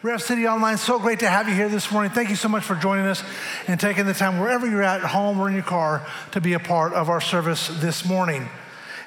Rev 0.00 0.22
City 0.22 0.46
Online, 0.46 0.78
so 0.78 1.00
great 1.00 1.18
to 1.18 1.28
have 1.28 1.48
you 1.48 1.56
here 1.56 1.68
this 1.68 1.90
morning. 1.90 2.12
Thank 2.12 2.30
you 2.30 2.36
so 2.36 2.48
much 2.48 2.62
for 2.62 2.76
joining 2.76 3.06
us 3.06 3.24
and 3.66 3.80
taking 3.80 4.06
the 4.06 4.14
time, 4.14 4.38
wherever 4.38 4.64
you're 4.64 4.84
at, 4.84 5.00
home 5.00 5.40
or 5.40 5.48
in 5.48 5.54
your 5.54 5.64
car, 5.64 6.06
to 6.30 6.40
be 6.40 6.52
a 6.52 6.60
part 6.60 6.92
of 6.92 7.08
our 7.08 7.20
service 7.20 7.66
this 7.80 8.04
morning. 8.04 8.48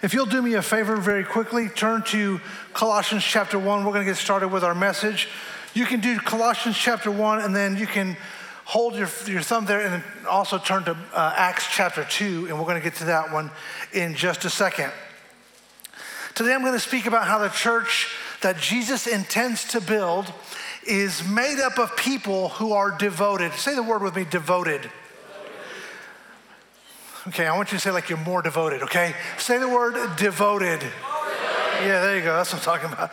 If 0.04 0.14
you'll 0.14 0.26
do 0.26 0.42
me 0.42 0.56
a 0.56 0.62
favor 0.62 0.98
very 0.98 1.24
quickly, 1.24 1.70
turn 1.70 2.04
to 2.08 2.42
Colossians 2.74 3.24
chapter 3.24 3.58
1. 3.58 3.86
We're 3.86 3.94
going 3.94 4.06
to 4.06 4.12
get 4.12 4.18
started 4.18 4.50
with 4.50 4.66
our 4.66 4.76
message. 4.76 5.30
You 5.74 5.86
can 5.86 6.02
do 6.02 6.20
Colossians 6.20 6.76
chapter 6.78 7.10
1, 7.10 7.40
and 7.40 7.56
then 7.56 7.78
you 7.78 7.88
can 7.88 8.18
hold 8.66 8.96
your, 8.96 9.08
your 9.28 9.42
thumb 9.42 9.66
there 9.66 9.80
and 9.80 10.04
also 10.28 10.58
turn 10.58 10.84
to 10.84 10.98
uh, 11.14 11.34
Acts 11.38 11.68
chapter 11.72 12.04
2, 12.04 12.48
and 12.50 12.60
we're 12.60 12.66
going 12.66 12.76
to 12.76 12.84
get 12.84 12.96
to 12.96 13.06
that 13.06 13.32
one 13.32 13.50
in 13.94 14.14
just 14.14 14.44
a 14.44 14.50
second. 14.50 14.92
Today 16.36 16.54
I'm 16.54 16.62
going 16.62 16.74
to 16.74 16.80
speak 16.80 17.06
about 17.06 17.28
how 17.28 17.40
the 17.40 17.48
church 17.48 18.10
that 18.42 18.58
Jesus 18.58 19.08
intends 19.08 19.66
to 19.70 19.80
build 19.80 20.34
is 20.88 21.28
made 21.28 21.60
up 21.60 21.78
of 21.78 21.96
people 21.96 22.50
who 22.50 22.74
are 22.74 22.92
devoted. 22.92 23.54
Say 23.54 23.76
the 23.76 23.84
word 23.84 24.02
with 24.02 24.16
me 24.16 24.26
devoted. 24.30 24.90
Okay, 27.28 27.46
I 27.46 27.56
want 27.56 27.72
you 27.72 27.78
to 27.78 27.82
say 27.82 27.92
like 27.92 28.10
you're 28.10 28.18
more 28.18 28.42
devoted, 28.42 28.82
okay? 28.84 29.14
Say 29.38 29.60
the 29.60 29.70
word 29.70 30.18
devoted. 30.18 30.82
Yeah, 31.82 32.02
there 32.02 32.18
you 32.18 32.24
go. 32.24 32.36
That's 32.36 32.52
what 32.52 32.60
I'm 32.68 32.80
talking 32.80 32.92
about. 32.92 33.12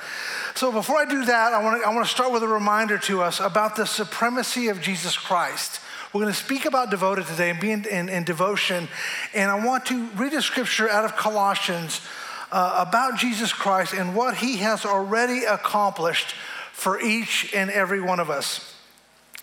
So 0.55 0.73
before 0.73 0.96
I 0.96 1.05
do 1.05 1.24
that, 1.27 1.52
I 1.52 1.62
want 1.62 1.80
to 1.80 1.88
I 1.88 1.95
want 1.95 2.07
to 2.07 2.12
start 2.12 2.33
with 2.33 2.43
a 2.43 2.48
reminder 2.48 2.98
to 2.98 3.23
us 3.23 3.38
about 3.41 3.77
the 3.77 3.87
supremacy 3.87 4.69
of 4.69 4.80
Jesus 4.80 5.16
Christ. 5.16 5.80
We're 6.12 6.23
going 6.23 6.32
to 6.32 6.38
speak 6.38 6.65
about 6.65 6.91
devoted 6.91 7.27
today 7.27 7.51
and 7.51 7.60
being 7.60 7.85
in, 7.85 8.09
in 8.09 8.24
devotion. 8.24 8.88
And 9.35 9.51
I 9.51 9.65
want 9.65 9.85
to 9.87 10.07
read 10.16 10.32
a 10.32 10.41
scripture 10.41 10.88
out 10.88 11.05
of 11.05 11.16
Colossians 11.16 12.01
uh, 12.51 12.85
about 12.88 13.19
Jesus 13.19 13.52
Christ 13.52 13.93
and 13.93 14.15
what 14.16 14.37
he 14.37 14.57
has 14.57 14.87
already 14.87 15.45
accomplished 15.45 16.35
for 16.78 17.00
each 17.00 17.52
and 17.55 17.73
every 17.73 18.00
one 18.00 18.20
of 18.20 18.30
us. 18.30 18.73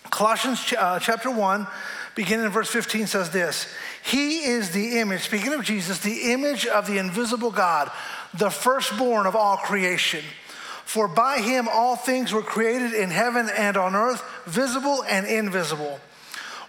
Colossians 0.09 0.63
ch- 0.63 0.73
uh, 0.73 0.99
chapter 0.99 1.29
1, 1.29 1.67
beginning 2.15 2.45
in 2.45 2.51
verse 2.51 2.69
15, 2.69 3.07
says 3.07 3.29
this 3.31 3.67
He 4.05 4.45
is 4.45 4.71
the 4.71 4.99
image, 4.99 5.23
speaking 5.23 5.51
of 5.51 5.61
Jesus, 5.61 5.99
the 5.99 6.31
image 6.31 6.65
of 6.65 6.87
the 6.87 6.97
invisible 6.97 7.51
God, 7.51 7.91
the 8.33 8.49
firstborn 8.49 9.27
of 9.27 9.35
all 9.35 9.57
creation. 9.57 10.23
For 10.85 11.09
by 11.09 11.39
him 11.39 11.67
all 11.67 11.97
things 11.97 12.31
were 12.31 12.41
created 12.41 12.93
in 12.93 13.09
heaven 13.09 13.49
and 13.53 13.75
on 13.75 13.95
earth, 13.95 14.23
visible 14.45 15.03
and 15.03 15.27
invisible. 15.27 15.99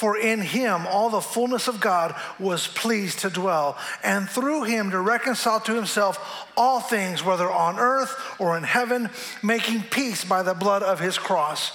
For 0.00 0.16
in 0.16 0.40
him 0.40 0.86
all 0.86 1.10
the 1.10 1.20
fullness 1.20 1.68
of 1.68 1.78
God 1.78 2.14
was 2.38 2.66
pleased 2.66 3.18
to 3.18 3.28
dwell, 3.28 3.76
and 4.02 4.26
through 4.26 4.62
him 4.62 4.92
to 4.92 4.98
reconcile 4.98 5.60
to 5.60 5.74
himself 5.74 6.48
all 6.56 6.80
things, 6.80 7.22
whether 7.22 7.50
on 7.50 7.78
earth 7.78 8.16
or 8.38 8.56
in 8.56 8.62
heaven, 8.62 9.10
making 9.42 9.82
peace 9.90 10.24
by 10.24 10.42
the 10.42 10.54
blood 10.54 10.82
of 10.82 11.00
his 11.00 11.18
cross. 11.18 11.72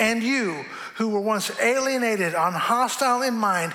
And 0.00 0.22
you, 0.22 0.64
who 0.94 1.10
were 1.10 1.20
once 1.20 1.50
alienated 1.60 2.34
and 2.34 2.54
hostile 2.56 3.20
in 3.20 3.34
mind, 3.34 3.74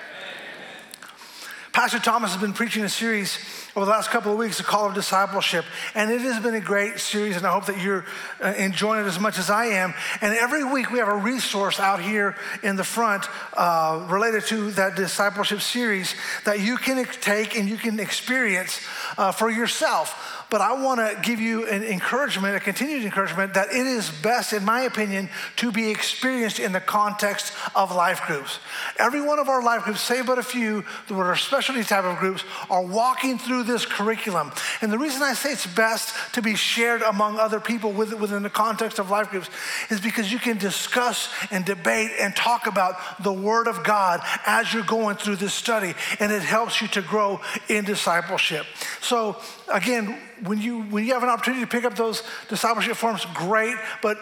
Pastor 1.73 1.99
Thomas 1.99 2.33
has 2.33 2.41
been 2.41 2.51
preaching 2.51 2.83
a 2.83 2.89
series 2.89 3.39
over 3.77 3.85
the 3.85 3.91
last 3.91 4.09
couple 4.09 4.33
of 4.33 4.37
weeks, 4.37 4.57
The 4.57 4.63
Call 4.63 4.89
of 4.89 4.93
Discipleship, 4.93 5.63
and 5.95 6.11
it 6.11 6.19
has 6.19 6.43
been 6.43 6.53
a 6.53 6.59
great 6.59 6.99
series, 6.99 7.37
and 7.37 7.47
I 7.47 7.51
hope 7.53 7.67
that 7.67 7.81
you're 7.81 8.03
uh, 8.43 8.53
enjoying 8.57 9.05
it 9.05 9.07
as 9.07 9.21
much 9.21 9.39
as 9.39 9.49
I 9.49 9.67
am. 9.67 9.93
And 10.19 10.35
every 10.35 10.65
week 10.65 10.91
we 10.91 10.99
have 10.99 11.07
a 11.07 11.15
resource 11.15 11.79
out 11.79 12.01
here 12.01 12.35
in 12.61 12.75
the 12.75 12.83
front 12.83 13.25
uh, 13.53 14.05
related 14.09 14.43
to 14.47 14.71
that 14.71 14.97
discipleship 14.97 15.61
series 15.61 16.13
that 16.43 16.59
you 16.59 16.75
can 16.75 17.05
take 17.05 17.57
and 17.57 17.69
you 17.69 17.77
can 17.77 18.01
experience 18.01 18.81
uh, 19.17 19.31
for 19.31 19.49
yourself 19.49 20.40
but 20.51 20.59
I 20.59 20.73
want 20.73 20.99
to 20.99 21.17
give 21.23 21.39
you 21.39 21.65
an 21.65 21.81
encouragement, 21.81 22.57
a 22.57 22.59
continued 22.59 23.05
encouragement, 23.05 23.53
that 23.53 23.69
it 23.69 23.87
is 23.87 24.11
best, 24.11 24.51
in 24.51 24.65
my 24.65 24.81
opinion, 24.81 25.29
to 25.55 25.71
be 25.71 25.89
experienced 25.89 26.59
in 26.59 26.73
the 26.73 26.81
context 26.81 27.53
of 27.73 27.95
life 27.95 28.21
groups. 28.27 28.59
Every 28.99 29.21
one 29.21 29.39
of 29.39 29.47
our 29.47 29.63
life 29.63 29.83
groups, 29.83 30.01
save 30.01 30.25
but 30.25 30.37
a 30.37 30.43
few, 30.43 30.83
that 31.07 31.15
are 31.15 31.37
specialty 31.37 31.85
type 31.85 32.03
of 32.03 32.17
groups, 32.17 32.43
are 32.69 32.83
walking 32.83 33.39
through 33.39 33.63
this 33.63 33.85
curriculum. 33.85 34.51
And 34.81 34.91
the 34.91 34.97
reason 34.97 35.23
I 35.23 35.35
say 35.35 35.53
it's 35.53 35.65
best 35.65 36.13
to 36.33 36.41
be 36.41 36.55
shared 36.55 37.01
among 37.01 37.39
other 37.39 37.61
people 37.61 37.93
within 37.93 38.43
the 38.43 38.49
context 38.49 38.99
of 38.99 39.09
life 39.09 39.29
groups 39.29 39.49
is 39.89 40.01
because 40.01 40.33
you 40.33 40.39
can 40.39 40.57
discuss 40.57 41.29
and 41.49 41.63
debate 41.63 42.11
and 42.19 42.35
talk 42.35 42.67
about 42.67 43.23
the 43.23 43.31
Word 43.31 43.69
of 43.69 43.85
God 43.85 44.19
as 44.45 44.73
you're 44.73 44.83
going 44.83 45.15
through 45.15 45.37
this 45.37 45.53
study, 45.53 45.93
and 46.19 46.29
it 46.29 46.41
helps 46.41 46.81
you 46.81 46.89
to 46.89 47.01
grow 47.01 47.39
in 47.69 47.85
discipleship. 47.85 48.65
So, 48.99 49.37
again, 49.71 50.17
when 50.43 50.59
you, 50.59 50.83
when 50.83 51.05
you 51.05 51.13
have 51.13 51.23
an 51.23 51.29
opportunity 51.29 51.63
to 51.63 51.69
pick 51.69 51.85
up 51.85 51.95
those 51.95 52.23
discipleship 52.49 52.95
forms, 52.97 53.25
great, 53.33 53.77
but 54.01 54.17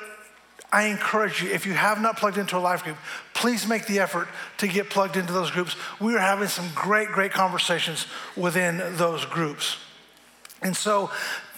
I 0.72 0.86
encourage 0.86 1.42
you, 1.42 1.50
if 1.50 1.66
you 1.66 1.74
have 1.74 2.00
not 2.00 2.18
plugged 2.18 2.38
into 2.38 2.58
a 2.58 2.60
life 2.60 2.84
group, 2.84 2.98
please 3.34 3.68
make 3.68 3.88
the 3.88 4.00
effort 4.00 4.28
to 4.58 4.68
get 4.68 4.90
plugged 4.90 5.18
into 5.18 5.34
those 5.34 5.50
groups. 5.50 5.76
We 6.00 6.16
are 6.16 6.20
having 6.20 6.48
some 6.48 6.70
great, 6.76 7.08
great 7.10 7.32
conversations 7.32 8.06
within 8.38 8.78
those 8.96 9.26
groups. 9.26 9.78
And 10.62 10.76
so 10.76 11.10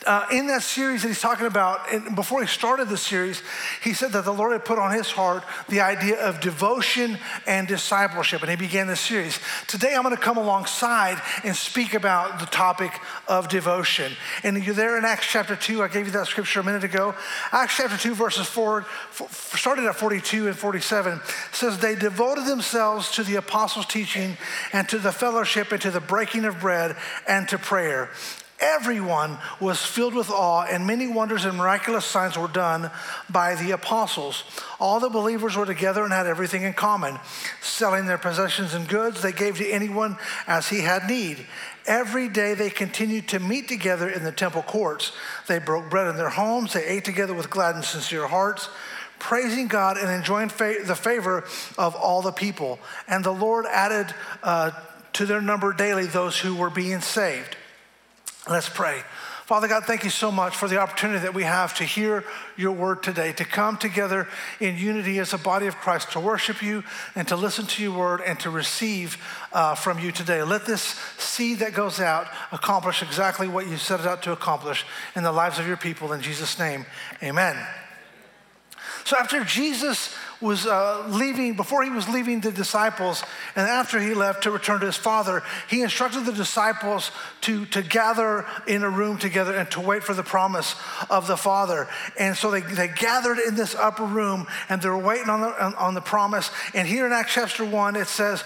uh, 0.07 0.25
in 0.31 0.47
that 0.47 0.63
series 0.63 1.03
that 1.03 1.09
he's 1.09 1.21
talking 1.21 1.45
about, 1.45 1.91
and 1.93 2.15
before 2.15 2.41
he 2.41 2.47
started 2.47 2.89
the 2.89 2.97
series, 2.97 3.43
he 3.83 3.93
said 3.93 4.11
that 4.13 4.25
the 4.25 4.33
Lord 4.33 4.51
had 4.51 4.65
put 4.65 4.79
on 4.79 4.91
his 4.91 5.11
heart 5.11 5.43
the 5.69 5.81
idea 5.81 6.19
of 6.19 6.39
devotion 6.39 7.19
and 7.45 7.67
discipleship, 7.67 8.41
and 8.41 8.49
he 8.49 8.55
began 8.55 8.87
this 8.87 8.99
series. 8.99 9.39
Today, 9.67 9.93
I'm 9.93 10.01
going 10.01 10.15
to 10.15 10.21
come 10.21 10.37
alongside 10.37 11.21
and 11.43 11.55
speak 11.55 11.93
about 11.93 12.39
the 12.39 12.47
topic 12.47 12.91
of 13.27 13.47
devotion. 13.47 14.13
And 14.43 14.63
you're 14.63 14.73
there 14.73 14.97
in 14.97 15.05
Acts 15.05 15.27
chapter 15.29 15.55
2. 15.55 15.83
I 15.83 15.87
gave 15.87 16.07
you 16.07 16.11
that 16.13 16.25
scripture 16.25 16.61
a 16.61 16.63
minute 16.63 16.83
ago. 16.83 17.13
Acts 17.51 17.77
chapter 17.77 17.97
2, 17.97 18.15
verses 18.15 18.47
4, 18.47 18.85
started 19.29 19.85
at 19.85 19.95
42 19.95 20.47
and 20.47 20.57
47, 20.57 21.21
says, 21.51 21.77
They 21.77 21.93
devoted 21.93 22.45
themselves 22.45 23.11
to 23.11 23.23
the 23.23 23.35
apostles' 23.35 23.85
teaching 23.85 24.35
and 24.73 24.89
to 24.89 24.97
the 24.97 25.11
fellowship 25.11 25.71
and 25.71 25.81
to 25.81 25.91
the 25.91 26.01
breaking 26.01 26.45
of 26.45 26.59
bread 26.59 26.95
and 27.27 27.47
to 27.49 27.59
prayer. 27.59 28.09
Everyone 28.61 29.39
was 29.59 29.83
filled 29.83 30.13
with 30.13 30.29
awe, 30.29 30.65
and 30.69 30.85
many 30.85 31.07
wonders 31.07 31.45
and 31.45 31.57
miraculous 31.57 32.05
signs 32.05 32.37
were 32.37 32.47
done 32.47 32.91
by 33.27 33.55
the 33.55 33.71
apostles. 33.71 34.43
All 34.79 34.99
the 34.99 35.09
believers 35.09 35.57
were 35.57 35.65
together 35.65 36.03
and 36.03 36.13
had 36.13 36.27
everything 36.27 36.61
in 36.61 36.73
common. 36.73 37.19
Selling 37.61 38.05
their 38.05 38.19
possessions 38.19 38.75
and 38.75 38.87
goods, 38.87 39.23
they 39.23 39.31
gave 39.31 39.57
to 39.57 39.67
anyone 39.67 40.15
as 40.45 40.69
he 40.69 40.81
had 40.81 41.07
need. 41.07 41.45
Every 41.87 42.29
day 42.29 42.53
they 42.53 42.69
continued 42.69 43.27
to 43.29 43.39
meet 43.39 43.67
together 43.67 44.07
in 44.07 44.23
the 44.23 44.31
temple 44.31 44.61
courts. 44.61 45.11
They 45.47 45.57
broke 45.57 45.89
bread 45.89 46.07
in 46.07 46.15
their 46.15 46.29
homes, 46.29 46.73
they 46.73 46.85
ate 46.85 47.03
together 47.03 47.33
with 47.33 47.49
glad 47.49 47.73
and 47.75 47.83
sincere 47.83 48.27
hearts 48.27 48.69
praising 49.21 49.67
God 49.67 49.97
and 49.97 50.09
enjoying 50.09 50.49
fa- 50.49 50.77
the 50.83 50.95
favor 50.95 51.43
of 51.77 51.95
all 51.95 52.23
the 52.23 52.31
people. 52.31 52.79
And 53.07 53.23
the 53.23 53.31
Lord 53.31 53.67
added 53.67 54.13
uh, 54.41 54.71
to 55.13 55.27
their 55.27 55.41
number 55.41 55.73
daily 55.73 56.07
those 56.07 56.39
who 56.39 56.55
were 56.55 56.71
being 56.71 57.01
saved. 57.01 57.55
Let's 58.49 58.69
pray. 58.69 59.03
Father 59.45 59.67
God, 59.67 59.83
thank 59.83 60.03
you 60.03 60.09
so 60.09 60.31
much 60.31 60.55
for 60.55 60.67
the 60.67 60.77
opportunity 60.77 61.19
that 61.19 61.33
we 61.33 61.43
have 61.43 61.75
to 61.75 61.83
hear 61.83 62.23
your 62.55 62.71
word 62.71 63.03
today, 63.03 63.33
to 63.33 63.43
come 63.43 63.75
together 63.75 64.27
in 64.59 64.77
unity 64.77 65.19
as 65.19 65.33
a 65.33 65.37
body 65.37 65.67
of 65.67 65.75
Christ, 65.75 66.13
to 66.13 66.19
worship 66.19 66.63
you 66.63 66.83
and 67.15 67.27
to 67.27 67.35
listen 67.35 67.65
to 67.65 67.83
your 67.83 67.91
word 67.91 68.21
and 68.21 68.39
to 68.39 68.49
receive 68.49 69.17
uh, 69.51 69.75
from 69.75 69.99
you 69.99 70.11
today. 70.11 70.41
Let 70.41 70.65
this 70.65 70.81
seed 71.17 71.59
that 71.59 71.73
goes 71.73 71.99
out 71.99 72.27
accomplish 72.51 73.03
exactly 73.03 73.47
what 73.47 73.67
you 73.67 73.77
set 73.77 73.99
it 73.99 74.05
out 74.05 74.23
to 74.23 74.31
accomplish 74.31 74.85
in 75.15 75.23
the 75.23 75.33
lives 75.33 75.59
of 75.59 75.67
your 75.67 75.77
people. 75.77 76.13
In 76.13 76.21
Jesus' 76.21 76.57
name, 76.57 76.85
amen. 77.21 77.57
So 79.03 79.17
after 79.17 79.43
Jesus 79.43 80.15
was 80.41 80.65
uh, 80.65 81.05
leaving, 81.07 81.55
before 81.55 81.83
he 81.83 81.89
was 81.89 82.09
leaving 82.09 82.41
the 82.41 82.51
disciples, 82.51 83.23
and 83.55 83.67
after 83.67 83.99
he 83.99 84.13
left 84.13 84.43
to 84.43 84.51
return 84.51 84.79
to 84.79 84.87
his 84.87 84.97
father, 84.97 85.43
he 85.69 85.81
instructed 85.81 86.25
the 86.25 86.33
disciples 86.33 87.11
to, 87.41 87.65
to 87.67 87.81
gather 87.81 88.45
in 88.67 88.83
a 88.83 88.89
room 88.89 89.17
together 89.17 89.55
and 89.55 89.69
to 89.71 89.79
wait 89.79 90.03
for 90.03 90.13
the 90.13 90.23
promise 90.23 90.75
of 91.09 91.27
the 91.27 91.37
Father. 91.37 91.87
And 92.19 92.35
so 92.35 92.49
they, 92.49 92.61
they 92.61 92.87
gathered 92.87 93.37
in 93.39 93.55
this 93.55 93.75
upper 93.75 94.05
room 94.05 94.47
and 94.69 94.81
they 94.81 94.89
were 94.89 94.97
waiting 94.97 95.29
on 95.29 95.41
the, 95.41 95.63
on, 95.63 95.75
on 95.75 95.93
the 95.93 96.01
promise. 96.01 96.49
And 96.73 96.87
here 96.87 97.05
in 97.05 97.13
Acts 97.13 97.33
chapter 97.33 97.63
1, 97.63 97.95
it 97.95 98.07
says, 98.07 98.43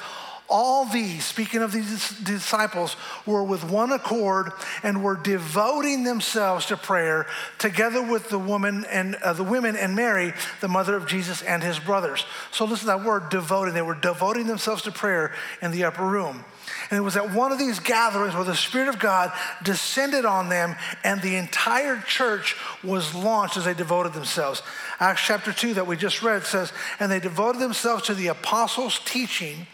all 0.47 0.85
these, 0.85 1.25
speaking 1.25 1.61
of 1.61 1.71
these 1.71 2.09
disciples, 2.19 2.95
were 3.25 3.43
with 3.43 3.63
one 3.63 3.91
accord 3.91 4.51
and 4.83 5.03
were 5.03 5.15
devoting 5.15 6.03
themselves 6.03 6.67
to 6.67 6.77
prayer 6.77 7.25
together 7.57 8.01
with 8.01 8.29
the 8.29 8.37
woman 8.37 8.85
and 8.91 9.15
uh, 9.15 9.33
the 9.33 9.43
women 9.43 9.75
and 9.75 9.95
Mary, 9.95 10.33
the 10.61 10.67
mother 10.67 10.95
of 10.95 11.07
Jesus 11.07 11.41
and 11.41 11.63
his 11.63 11.79
brothers. 11.79 12.25
So 12.51 12.65
listen 12.65 12.87
to 12.87 12.97
that 12.97 13.03
word 13.03 13.29
devoting. 13.29 13.73
They 13.73 13.81
were 13.81 13.95
devoting 13.95 14.45
themselves 14.45 14.83
to 14.83 14.91
prayer 14.91 15.33
in 15.61 15.71
the 15.71 15.83
upper 15.85 16.05
room. 16.05 16.45
And 16.89 16.97
it 16.97 17.01
was 17.01 17.17
at 17.17 17.33
one 17.33 17.51
of 17.51 17.57
these 17.57 17.79
gatherings 17.79 18.35
where 18.35 18.43
the 18.43 18.55
Spirit 18.55 18.89
of 18.89 18.99
God 18.99 19.31
descended 19.63 20.25
on 20.25 20.49
them 20.49 20.75
and 21.03 21.21
the 21.21 21.35
entire 21.35 21.99
church 22.01 22.55
was 22.83 23.15
launched 23.15 23.57
as 23.57 23.65
they 23.65 23.73
devoted 23.73 24.13
themselves. 24.13 24.61
Acts 24.99 25.21
chapter 25.25 25.51
2 25.51 25.75
that 25.75 25.87
we 25.87 25.97
just 25.97 26.21
read 26.21 26.43
says, 26.43 26.71
And 26.99 27.11
they 27.11 27.19
devoted 27.19 27.59
themselves 27.59 28.03
to 28.03 28.13
the 28.13 28.27
apostles' 28.27 28.99
teaching 29.05 29.67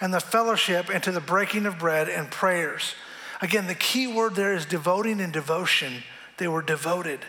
and 0.00 0.12
the 0.12 0.20
fellowship 0.20 0.88
and 0.88 1.02
to 1.02 1.12
the 1.12 1.20
breaking 1.20 1.66
of 1.66 1.78
bread 1.78 2.08
and 2.08 2.30
prayers. 2.30 2.94
Again, 3.40 3.66
the 3.66 3.74
key 3.74 4.06
word 4.06 4.34
there 4.34 4.54
is 4.54 4.66
devoting 4.66 5.20
and 5.20 5.32
devotion. 5.32 6.02
They 6.38 6.48
were 6.48 6.62
devoted. 6.62 7.20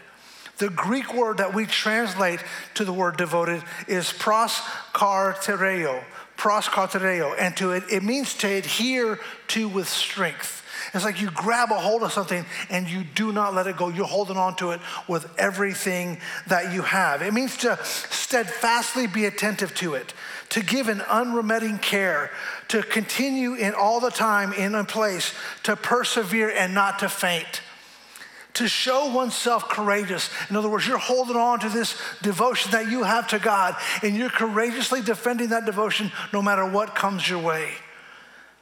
The 0.57 0.69
Greek 0.69 1.13
word 1.13 1.37
that 1.37 1.53
we 1.53 1.65
translate 1.65 2.43
to 2.73 2.83
the 2.83 2.91
word 2.91 3.15
devoted 3.17 3.63
is 3.87 4.07
proskartereo, 4.07 6.03
proskartereo, 6.37 7.33
and 7.39 7.55
to 7.57 7.71
it, 7.71 7.83
it 7.89 8.03
means 8.03 8.33
to 8.35 8.47
adhere 8.47 9.19
to 9.49 9.69
with 9.69 9.87
strength. 9.87 10.65
It's 10.93 11.05
like 11.05 11.21
you 11.21 11.29
grab 11.31 11.71
a 11.71 11.79
hold 11.79 12.03
of 12.03 12.11
something 12.11 12.45
and 12.69 12.89
you 12.89 13.03
do 13.03 13.31
not 13.31 13.53
let 13.53 13.67
it 13.67 13.77
go. 13.77 13.89
You're 13.89 14.05
holding 14.05 14.37
on 14.37 14.55
to 14.57 14.71
it 14.71 14.81
with 15.07 15.29
everything 15.37 16.19
that 16.47 16.73
you 16.73 16.81
have. 16.81 17.21
It 17.21 17.33
means 17.33 17.57
to 17.57 17.77
steadfastly 17.83 19.07
be 19.07 19.25
attentive 19.25 19.73
to 19.75 19.93
it, 19.93 20.13
to 20.49 20.61
give 20.61 20.87
an 20.87 21.01
unremitting 21.01 21.77
care, 21.77 22.31
to 22.69 22.81
continue 22.81 23.53
in 23.53 23.73
all 23.73 23.99
the 23.99 24.09
time 24.09 24.51
in 24.53 24.75
a 24.75 24.83
place, 24.83 25.33
to 25.63 25.75
persevere 25.75 26.49
and 26.49 26.73
not 26.73 26.99
to 26.99 27.09
faint. 27.09 27.61
To 28.55 28.67
show 28.67 29.13
oneself 29.13 29.69
courageous. 29.69 30.29
In 30.49 30.55
other 30.55 30.69
words, 30.69 30.87
you're 30.87 30.97
holding 30.97 31.35
on 31.35 31.59
to 31.59 31.69
this 31.69 31.95
devotion 32.21 32.71
that 32.71 32.89
you 32.89 33.03
have 33.03 33.27
to 33.29 33.39
God, 33.39 33.75
and 34.01 34.15
you're 34.15 34.29
courageously 34.29 35.01
defending 35.01 35.49
that 35.49 35.65
devotion 35.65 36.11
no 36.33 36.41
matter 36.41 36.65
what 36.69 36.95
comes 36.95 37.29
your 37.29 37.39
way. 37.39 37.73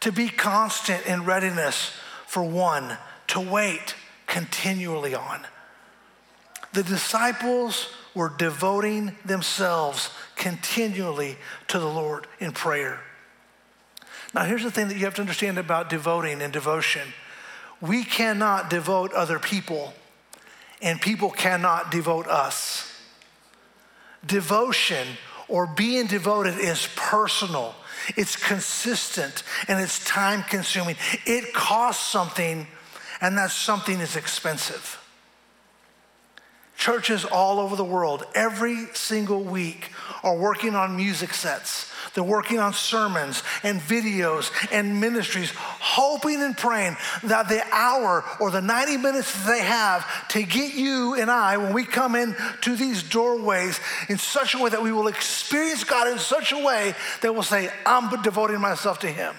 To 0.02 0.12
be 0.12 0.28
constant 0.28 1.06
in 1.08 1.24
readiness 1.26 1.92
for 2.28 2.44
one, 2.44 2.98
to 3.28 3.40
wait 3.40 3.96
continually 4.28 5.16
on. 5.16 5.48
The 6.74 6.84
disciples 6.84 7.88
were 8.18 8.34
devoting 8.38 9.16
themselves 9.24 10.10
continually 10.36 11.38
to 11.68 11.80
the 11.80 11.88
Lord 11.88 12.28
in 12.40 12.52
prayer. 12.52 13.00
Now, 14.34 14.44
here's 14.44 14.64
the 14.64 14.72
thing 14.72 14.88
that 14.88 14.98
you 14.98 15.06
have 15.06 15.16
to 15.16 15.22
understand 15.22 15.58
about 15.58 15.90
devoting 15.90 16.42
and 16.42 16.52
devotion 16.52 17.14
we 17.80 18.04
cannot 18.04 18.72
devote 18.72 19.14
other 19.14 19.38
people, 19.38 19.94
and 20.82 21.00
people 21.00 21.30
cannot 21.30 21.92
devote 21.92 22.26
us. 22.26 22.92
Devotion 24.26 25.08
or 25.48 25.68
being 25.68 26.08
devoted 26.08 26.58
is 26.58 26.90
personal, 26.96 27.76
it's 28.16 28.36
consistent, 28.36 29.44
and 29.68 29.80
it's 29.80 30.04
time 30.06 30.42
consuming. 30.42 30.96
It 31.28 31.54
costs 31.54 32.12
something, 32.12 32.66
and 33.22 33.38
that 33.38 33.52
something 33.52 34.00
is 34.00 34.16
expensive. 34.16 35.00
Churches 36.78 37.26
all 37.26 37.60
over 37.60 37.76
the 37.76 37.84
world, 37.84 38.24
every 38.36 38.86
single 38.94 39.44
week, 39.44 39.90
are 40.24 40.38
working 40.38 40.76
on 40.76 40.96
music 40.96 41.34
sets. 41.34 41.92
They're 42.14 42.24
working 42.24 42.60
on 42.60 42.74
sermons 42.74 43.44
and 43.64 43.80
videos 43.80 44.52
and 44.72 45.02
ministries, 45.02 45.52
hoping 45.56 46.42
and 46.42 46.56
praying 46.56 46.96
that 47.24 47.50
the 47.50 47.64
hour 47.72 48.24
or 48.40 48.52
the 48.52 48.62
90 48.62 48.98
minutes 48.98 49.34
that 49.34 49.48
they 49.48 49.64
have 49.64 50.28
to 50.30 50.44
get 50.44 50.76
you 50.76 51.16
and 51.16 51.30
I, 51.32 51.58
when 51.58 51.74
we 51.74 51.84
come 51.84 52.16
in 52.16 52.36
to 52.62 52.76
these 52.76 53.04
doorways, 53.04 53.80
in 54.08 54.18
such 54.18 54.54
a 54.54 54.60
way 54.60 54.70
that 54.70 54.82
we 54.82 54.92
will 54.92 55.08
experience 55.08 55.84
God 55.84 56.08
in 56.08 56.20
such 56.20 56.52
a 56.52 56.64
way 56.64 56.94
that 57.22 57.34
we'll 57.34 57.44
say, 57.44 57.70
I'm 57.86 58.22
devoting 58.22 58.62
myself 58.62 59.00
to 59.00 59.08
Him. 59.08 59.36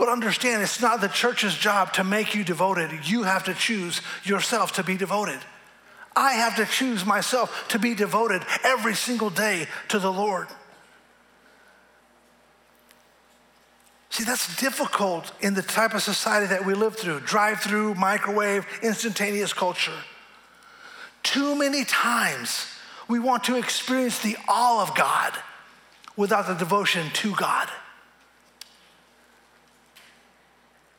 But 0.00 0.08
understand, 0.08 0.62
it's 0.62 0.80
not 0.80 1.02
the 1.02 1.08
church's 1.08 1.54
job 1.54 1.92
to 1.92 2.04
make 2.04 2.34
you 2.34 2.42
devoted. 2.42 2.90
You 3.04 3.24
have 3.24 3.44
to 3.44 3.52
choose 3.52 4.00
yourself 4.24 4.72
to 4.76 4.82
be 4.82 4.96
devoted. 4.96 5.38
I 6.16 6.32
have 6.32 6.56
to 6.56 6.64
choose 6.64 7.04
myself 7.04 7.68
to 7.68 7.78
be 7.78 7.94
devoted 7.94 8.42
every 8.64 8.94
single 8.94 9.28
day 9.28 9.68
to 9.88 9.98
the 9.98 10.10
Lord. 10.10 10.48
See, 14.08 14.24
that's 14.24 14.56
difficult 14.56 15.32
in 15.42 15.52
the 15.52 15.60
type 15.60 15.92
of 15.92 16.02
society 16.02 16.46
that 16.46 16.64
we 16.64 16.72
live 16.72 16.96
through 16.96 17.20
drive 17.20 17.60
through, 17.60 17.94
microwave, 17.96 18.66
instantaneous 18.82 19.52
culture. 19.52 20.00
Too 21.22 21.54
many 21.54 21.84
times 21.84 22.66
we 23.06 23.18
want 23.18 23.44
to 23.44 23.56
experience 23.56 24.20
the 24.20 24.38
awe 24.48 24.80
of 24.80 24.94
God 24.94 25.34
without 26.16 26.46
the 26.46 26.54
devotion 26.54 27.10
to 27.16 27.34
God. 27.34 27.68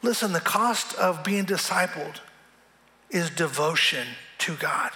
Listen, 0.01 0.33
the 0.33 0.39
cost 0.39 0.95
of 0.95 1.24
being 1.24 1.45
discipled 1.45 2.19
is 3.09 3.30
devotion 3.30 4.07
to 4.39 4.56
God. 4.56 4.92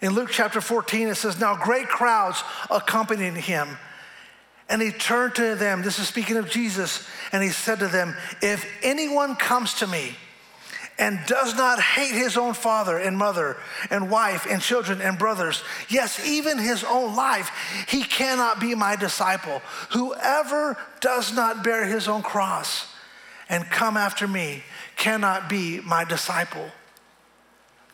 In 0.00 0.12
Luke 0.12 0.30
chapter 0.30 0.60
14, 0.60 1.08
it 1.08 1.14
says, 1.14 1.38
Now 1.38 1.56
great 1.56 1.88
crowds 1.88 2.42
accompanied 2.70 3.34
him. 3.34 3.78
And 4.68 4.80
he 4.82 4.90
turned 4.90 5.34
to 5.36 5.54
them, 5.54 5.82
this 5.82 5.98
is 5.98 6.08
speaking 6.08 6.36
of 6.36 6.50
Jesus, 6.50 7.06
and 7.32 7.42
he 7.42 7.50
said 7.50 7.78
to 7.80 7.88
them, 7.88 8.16
If 8.42 8.66
anyone 8.82 9.36
comes 9.36 9.74
to 9.74 9.86
me 9.86 10.14
and 10.98 11.20
does 11.26 11.54
not 11.54 11.80
hate 11.80 12.12
his 12.12 12.36
own 12.36 12.54
father 12.54 12.98
and 12.98 13.16
mother 13.16 13.56
and 13.90 14.10
wife 14.10 14.46
and 14.48 14.60
children 14.60 15.00
and 15.00 15.18
brothers, 15.18 15.62
yes, 15.88 16.24
even 16.26 16.58
his 16.58 16.82
own 16.82 17.14
life, 17.14 17.50
he 17.88 18.02
cannot 18.02 18.58
be 18.58 18.74
my 18.74 18.96
disciple. 18.96 19.60
Whoever 19.90 20.78
does 21.00 21.34
not 21.34 21.62
bear 21.62 21.84
his 21.84 22.08
own 22.08 22.22
cross 22.22 22.93
and 23.48 23.64
come 23.70 23.96
after 23.96 24.26
me 24.26 24.62
cannot 24.96 25.48
be 25.48 25.80
my 25.80 26.04
disciple. 26.04 26.66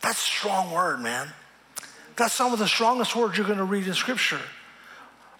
That's 0.01 0.19
a 0.19 0.29
strong 0.29 0.71
word, 0.71 0.99
man. 0.99 1.27
That's 2.15 2.33
some 2.33 2.53
of 2.53 2.59
the 2.59 2.67
strongest 2.67 3.15
words 3.15 3.37
you're 3.37 3.47
going 3.47 3.57
to 3.57 3.63
read 3.63 3.87
in 3.87 3.93
Scripture. 3.93 4.41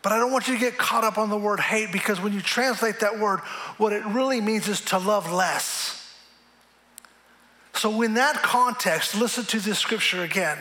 But 0.01 0.13
I 0.13 0.17
don't 0.17 0.31
want 0.31 0.47
you 0.47 0.55
to 0.55 0.59
get 0.59 0.77
caught 0.77 1.03
up 1.03 1.17
on 1.17 1.29
the 1.29 1.38
word 1.38 1.59
hate 1.59 1.91
because 1.91 2.19
when 2.19 2.33
you 2.33 2.41
translate 2.41 3.00
that 3.01 3.19
word, 3.19 3.39
what 3.77 3.93
it 3.93 4.03
really 4.05 4.41
means 4.41 4.67
is 4.67 4.81
to 4.86 4.97
love 4.97 5.31
less. 5.31 5.97
So, 7.74 8.01
in 8.01 8.15
that 8.15 8.41
context, 8.41 9.15
listen 9.15 9.45
to 9.45 9.59
this 9.59 9.79
scripture 9.79 10.24
again. 10.24 10.57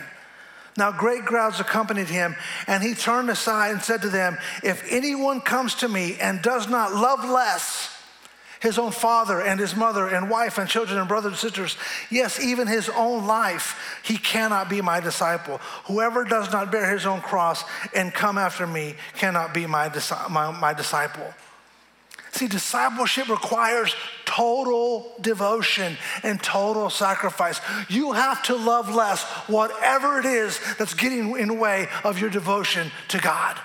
Now, 0.77 0.91
great 0.91 1.25
crowds 1.25 1.59
accompanied 1.59 2.07
him, 2.07 2.35
and 2.65 2.81
he 2.81 2.93
turned 2.93 3.29
aside 3.29 3.71
and 3.71 3.81
said 3.81 4.03
to 4.03 4.09
them, 4.09 4.37
If 4.63 4.89
anyone 4.89 5.41
comes 5.41 5.75
to 5.75 5.89
me 5.89 6.17
and 6.19 6.41
does 6.41 6.69
not 6.69 6.93
love 6.93 7.27
less, 7.27 8.00
his 8.61 8.77
own 8.77 8.91
father 8.91 9.41
and 9.41 9.59
his 9.59 9.75
mother 9.75 10.07
and 10.07 10.29
wife 10.29 10.57
and 10.57 10.69
children 10.69 10.99
and 10.99 11.07
brothers 11.07 11.31
and 11.31 11.39
sisters, 11.39 11.75
yes, 12.09 12.39
even 12.39 12.67
his 12.67 12.89
own 12.89 13.25
life, 13.25 13.99
he 14.03 14.17
cannot 14.17 14.69
be 14.69 14.81
my 14.81 14.99
disciple. 14.99 15.57
Whoever 15.85 16.23
does 16.23 16.51
not 16.51 16.71
bear 16.71 16.91
his 16.91 17.05
own 17.05 17.21
cross 17.21 17.63
and 17.95 18.13
come 18.13 18.37
after 18.37 18.67
me 18.67 18.95
cannot 19.17 19.53
be 19.53 19.65
my, 19.65 19.91
my, 20.29 20.51
my 20.51 20.73
disciple. 20.73 21.33
See, 22.33 22.47
discipleship 22.47 23.27
requires 23.27 23.93
total 24.25 25.11
devotion 25.19 25.97
and 26.23 26.41
total 26.41 26.89
sacrifice. 26.89 27.59
You 27.89 28.13
have 28.13 28.41
to 28.43 28.55
love 28.55 28.93
less 28.93 29.23
whatever 29.47 30.19
it 30.19 30.25
is 30.25 30.59
that's 30.77 30.93
getting 30.93 31.37
in 31.37 31.49
the 31.49 31.53
way 31.53 31.89
of 32.03 32.19
your 32.19 32.29
devotion 32.29 32.91
to 33.09 33.19
God 33.19 33.59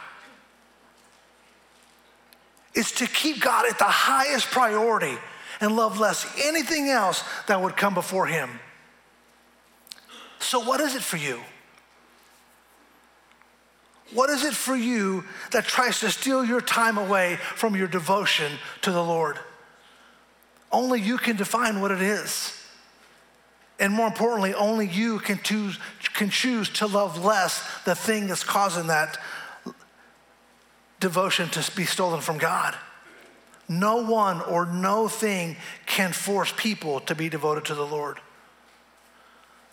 is 2.77 2.93
to 2.93 3.07
keep 3.07 3.41
God 3.41 3.67
at 3.69 3.79
the 3.79 3.85
highest 3.85 4.51
priority 4.51 5.17
and 5.61 5.75
love 5.75 5.99
less 5.99 6.27
anything 6.45 6.89
else 6.89 7.25
that 7.49 7.61
would 7.61 7.77
come 7.77 7.95
before 7.95 8.27
Him. 8.27 8.61
So, 10.39 10.61
what 10.61 10.81
is 10.81 10.95
it 10.95 11.03
for 11.03 11.17
you? 11.17 11.41
What 14.13 14.31
is 14.31 14.45
it 14.45 14.55
for 14.55 14.77
you 14.77 15.25
that 15.51 15.65
tries 15.65 15.99
to 16.01 16.11
steal 16.11 16.45
your 16.45 16.61
time 16.61 16.97
away 16.97 17.37
from 17.57 17.75
your 17.75 17.89
devotion 17.89 18.53
to 18.83 18.93
the 18.93 19.03
Lord? 19.03 19.39
Only 20.71 21.01
you 21.01 21.19
can 21.19 21.37
define 21.37 21.81
what 21.81 21.91
it 21.91 22.03
is. 22.03 22.53
And 23.79 23.93
more 23.93 24.07
importantly, 24.07 24.55
only 24.55 24.87
you 24.87 25.19
can 25.19 25.41
choose, 25.43 25.79
can 26.15 26.31
choose 26.31 26.69
to 26.71 26.87
love 26.87 27.25
less 27.25 27.63
the 27.85 27.95
thing 27.95 28.27
that's 28.27 28.45
causing 28.45 28.87
that 28.87 29.19
devotion 31.01 31.49
to 31.51 31.73
be 31.77 31.85
stolen 31.85 32.21
from 32.21 32.39
God. 32.39 32.75
No 33.69 33.97
one 33.97 34.41
or 34.43 34.67
no 34.67 35.09
thing 35.09 35.57
can 35.87 36.13
force 36.13 36.53
people 36.57 37.01
to 37.01 37.15
be 37.15 37.29
devoted 37.29 37.65
to 37.67 37.75
the 37.75 37.87
Lord. 37.87 38.21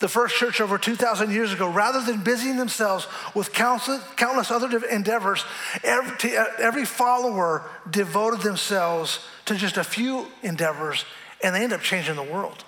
The 0.00 0.08
first 0.08 0.34
church 0.36 0.60
over 0.60 0.76
2,000 0.76 1.30
years 1.30 1.52
ago, 1.52 1.70
rather 1.70 2.00
than 2.00 2.22
busying 2.22 2.56
themselves 2.56 3.06
with 3.34 3.52
countless 3.52 4.50
other 4.50 4.84
endeavors, 4.88 5.44
every, 5.82 6.36
every 6.36 6.84
follower 6.84 7.62
devoted 7.88 8.40
themselves 8.40 9.20
to 9.46 9.54
just 9.54 9.76
a 9.76 9.84
few 9.84 10.26
endeavors 10.42 11.04
and 11.42 11.54
they 11.54 11.62
end 11.62 11.72
up 11.72 11.80
changing 11.80 12.16
the 12.16 12.22
world. 12.22 12.64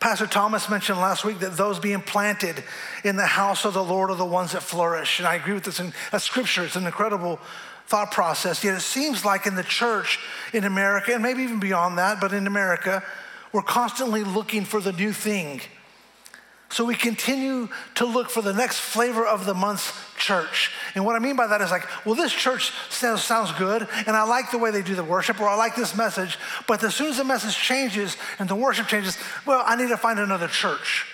Pastor 0.00 0.26
Thomas 0.26 0.70
mentioned 0.70 0.98
last 0.98 1.26
week 1.26 1.40
that 1.40 1.58
those 1.58 1.78
being 1.78 2.00
planted 2.00 2.64
in 3.04 3.16
the 3.16 3.26
house 3.26 3.66
of 3.66 3.74
the 3.74 3.84
Lord 3.84 4.10
are 4.10 4.16
the 4.16 4.24
ones 4.24 4.52
that 4.52 4.62
flourish. 4.62 5.18
And 5.18 5.28
I 5.28 5.34
agree 5.34 5.52
with 5.52 5.64
this. 5.64 5.78
In, 5.78 5.92
scripture. 6.18 6.64
It's 6.64 6.74
an 6.74 6.86
incredible 6.86 7.38
thought 7.86 8.10
process. 8.10 8.64
Yet 8.64 8.74
it 8.74 8.80
seems 8.80 9.26
like 9.26 9.46
in 9.46 9.56
the 9.56 9.62
church 9.62 10.18
in 10.54 10.64
America, 10.64 11.12
and 11.12 11.22
maybe 11.22 11.42
even 11.42 11.60
beyond 11.60 11.98
that, 11.98 12.18
but 12.18 12.32
in 12.32 12.46
America, 12.46 13.02
we're 13.52 13.60
constantly 13.60 14.24
looking 14.24 14.64
for 14.64 14.80
the 14.80 14.92
new 14.92 15.12
thing. 15.12 15.60
So 16.70 16.84
we 16.84 16.94
continue 16.94 17.68
to 17.96 18.06
look 18.06 18.30
for 18.30 18.42
the 18.42 18.52
next 18.52 18.78
flavor 18.78 19.26
of 19.26 19.44
the 19.44 19.54
month's 19.54 19.92
church. 20.16 20.70
And 20.94 21.04
what 21.04 21.16
I 21.16 21.18
mean 21.18 21.34
by 21.34 21.48
that 21.48 21.60
is 21.60 21.72
like, 21.72 21.84
well, 22.06 22.14
this 22.14 22.32
church 22.32 22.70
sounds, 22.88 23.24
sounds 23.24 23.50
good, 23.52 23.88
and 24.06 24.16
I 24.16 24.22
like 24.22 24.52
the 24.52 24.58
way 24.58 24.70
they 24.70 24.82
do 24.82 24.94
the 24.94 25.02
worship, 25.02 25.40
or 25.40 25.48
I 25.48 25.56
like 25.56 25.74
this 25.74 25.96
message, 25.96 26.38
but 26.68 26.82
as 26.84 26.94
soon 26.94 27.08
as 27.08 27.16
the 27.16 27.24
message 27.24 27.56
changes 27.56 28.16
and 28.38 28.48
the 28.48 28.54
worship 28.54 28.86
changes, 28.86 29.18
well, 29.46 29.64
I 29.66 29.74
need 29.74 29.88
to 29.88 29.96
find 29.96 30.20
another 30.20 30.46
church. 30.46 31.06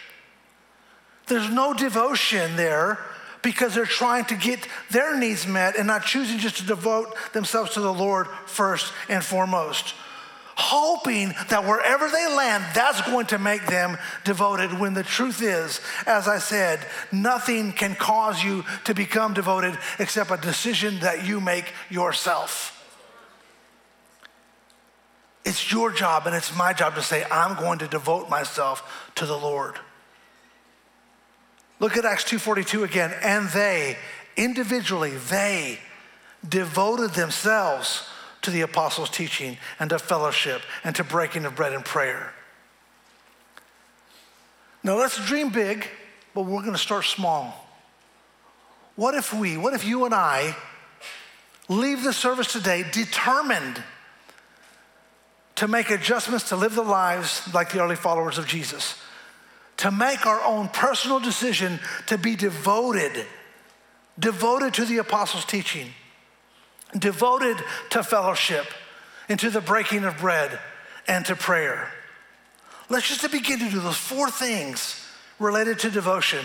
There's 1.27 1.51
no 1.51 1.73
devotion 1.73 2.57
there 2.57 2.99
because 3.41 3.75
they're 3.75 3.87
trying 3.87 4.27
to 4.27 4.35
get 4.35 4.69
their 4.91 5.19
needs 5.19 5.47
met 5.47 5.77
and 5.77 5.87
not 5.87 6.05
choosing 6.05 6.39
just 6.39 6.59
to 6.59 6.67
devote 6.67 7.17
themselves 7.33 7.73
to 7.75 7.81
the 7.81 7.93
Lord 7.93 8.27
first 8.45 8.93
and 9.09 9.25
foremost 9.25 9.95
hoping 10.57 11.35
that 11.51 11.65
wherever 11.65 12.09
they 12.09 12.27
land, 12.35 12.65
that's 12.75 13.03
going 13.03 13.27
to 13.27 13.39
make 13.39 13.67
them 13.67 13.99
devoted. 14.25 14.79
When 14.79 14.95
the 14.95 15.03
truth 15.03 15.43
is, 15.43 15.81
as 16.07 16.29
I 16.29 16.39
said, 16.39 16.81
nothing 17.13 17.73
can 17.73 17.95
cause 17.95 18.43
you 18.43 18.65
to 18.85 18.95
become 18.95 19.35
devoted 19.35 19.79
except 19.99 20.31
a 20.31 20.39
decision 20.39 21.01
that 21.01 21.27
you 21.27 21.41
make 21.41 21.73
yourself. 21.91 22.73
It's 25.45 25.71
your 25.71 25.93
job 25.93 26.27
and 26.27 26.35
it's 26.35 26.57
my 26.57 26.73
job 26.73 26.95
to 26.97 27.03
say, 27.03 27.25
I'm 27.31 27.57
going 27.57 27.79
to 27.79 27.87
devote 27.87 28.29
myself 28.29 29.13
to 29.17 29.27
the 29.27 29.37
Lord. 29.37 29.79
Look 31.79 31.97
at 31.97 32.05
Acts 32.05 32.25
2:42 32.25 32.83
again. 32.83 33.15
And 33.23 33.49
they, 33.51 33.97
individually, 34.37 35.13
they 35.17 35.79
devoted 36.49 37.13
themselves 37.13 38.09
to 38.47 38.53
the 38.53 38.61
apostles' 38.61 39.11
teaching 39.11 39.59
and 39.81 39.91
to 39.91 39.99
fellowship 39.99 40.63
and 40.85 40.95
to 40.95 41.03
breaking 41.03 41.45
of 41.45 41.57
bread 41.57 41.73
and 41.73 41.85
prayer. 41.85 42.33
Now 44.85 44.97
let's 44.97 45.25
dream 45.27 45.51
big, 45.51 45.89
but 46.33 46.43
we're 46.43 46.61
going 46.61 46.73
to 46.73 46.79
start 46.79 47.05
small. 47.05 47.69
What 48.95 49.17
if 49.17 49.35
we, 49.35 49.57
what 49.57 49.75
if 49.75 49.85
you 49.85 50.05
and 50.05 50.15
I 50.15 50.57
leave 51.69 52.05
the 52.05 52.13
service 52.13 52.53
today 52.53 52.85
determined 52.93 53.83
to 55.57 55.67
make 55.67 55.91
adjustments 55.91 56.51
to 56.51 56.57
live 56.57 56.77
the 56.77 56.83
lives 56.83 57.53
like 57.53 57.73
the 57.73 57.83
early 57.83 57.97
followers 57.97 58.39
of 58.39 58.47
Jesus? 58.47 58.95
To 59.79 59.91
make 59.91 60.25
our 60.25 60.41
own 60.45 60.69
personal 60.69 61.19
decision 61.19 61.81
to 62.07 62.17
be 62.17 62.37
devoted, 62.37 63.27
devoted 64.17 64.73
to 64.75 64.85
the 64.85 64.99
apostles' 64.99 65.45
teaching 65.45 65.89
devoted 66.99 67.57
to 67.91 68.03
fellowship 68.03 68.67
and 69.29 69.39
to 69.41 69.51
the 69.51 69.61
breaking 69.61 70.05
of 70.05 70.19
bread 70.19 70.59
and 71.09 71.25
to 71.27 71.37
prayer. 71.37 71.91
Let's 72.89 73.09
just 73.09 73.31
begin 73.31 73.59
to 73.59 73.71
do 73.71 73.81
those 73.81 73.97
four 73.97 74.31
things 74.31 75.03
related 75.39 75.81
to 75.81 75.91
devotion. 75.91 76.45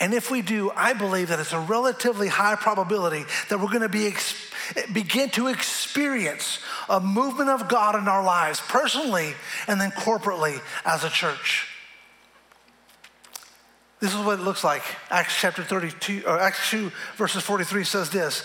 And 0.00 0.12
if 0.12 0.32
we 0.32 0.42
do, 0.42 0.72
I 0.74 0.94
believe 0.94 1.28
that 1.28 1.38
it's 1.38 1.52
a 1.52 1.60
relatively 1.60 2.26
high 2.26 2.56
probability 2.56 3.24
that 3.48 3.60
we're 3.60 3.68
going 3.68 3.82
to 3.82 3.88
be 3.88 4.12
begin 4.92 5.30
to 5.30 5.46
experience 5.46 6.58
a 6.88 6.98
movement 6.98 7.50
of 7.50 7.68
God 7.68 7.94
in 7.94 8.08
our 8.08 8.24
lives, 8.24 8.60
personally 8.60 9.34
and 9.68 9.80
then 9.80 9.92
corporately 9.92 10.60
as 10.84 11.04
a 11.04 11.08
church. 11.08 11.68
This 14.00 14.12
is 14.12 14.20
what 14.24 14.40
it 14.40 14.42
looks 14.42 14.64
like. 14.64 14.82
Acts 15.10 15.36
chapter 15.38 15.62
32, 15.62 16.24
or 16.26 16.40
Acts 16.40 16.70
2, 16.70 16.90
verses 17.16 17.44
43 17.44 17.84
says 17.84 18.10
this 18.10 18.44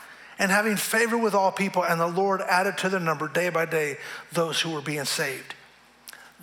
and 0.41 0.49
having 0.49 0.75
favor 0.75 1.19
with 1.19 1.35
all 1.35 1.51
people, 1.51 1.83
and 1.83 2.01
the 2.01 2.07
Lord 2.07 2.41
added 2.41 2.75
to 2.79 2.89
their 2.89 2.99
number 2.99 3.27
day 3.27 3.49
by 3.49 3.65
day 3.65 3.97
those 4.33 4.59
who 4.59 4.71
were 4.71 4.81
being 4.81 5.05
saved. 5.05 5.53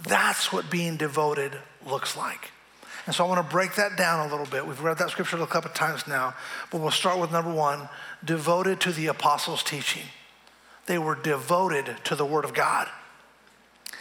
That's 0.04 0.52
what 0.52 0.70
being 0.70 0.96
devoted 0.96 1.58
looks 1.84 2.16
like. 2.16 2.52
And 3.06 3.14
so 3.14 3.24
I 3.24 3.28
want 3.28 3.44
to 3.44 3.52
break 3.52 3.74
that 3.74 3.96
down 3.96 4.24
a 4.24 4.30
little 4.30 4.46
bit. 4.46 4.64
We've 4.64 4.80
read 4.80 4.98
that 4.98 5.10
scripture 5.10 5.42
a 5.42 5.46
couple 5.48 5.72
of 5.72 5.76
times 5.76 6.06
now, 6.06 6.34
but 6.70 6.80
we'll 6.80 6.92
start 6.92 7.18
with 7.18 7.32
number 7.32 7.52
one 7.52 7.88
devoted 8.24 8.78
to 8.82 8.92
the 8.92 9.08
apostles' 9.08 9.64
teaching. 9.64 10.04
They 10.86 10.98
were 10.98 11.16
devoted 11.16 11.96
to 12.04 12.14
the 12.14 12.24
Word 12.24 12.44
of 12.44 12.54
God. 12.54 12.86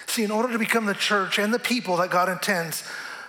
See, 0.06 0.24
in 0.24 0.30
order 0.30 0.54
to 0.54 0.60
become 0.60 0.86
the 0.86 0.94
church 0.94 1.39
and 1.39 1.51
the 1.51 1.58
people 1.58 1.98
that 1.98 2.12
God 2.12 2.30
intends 2.30 2.84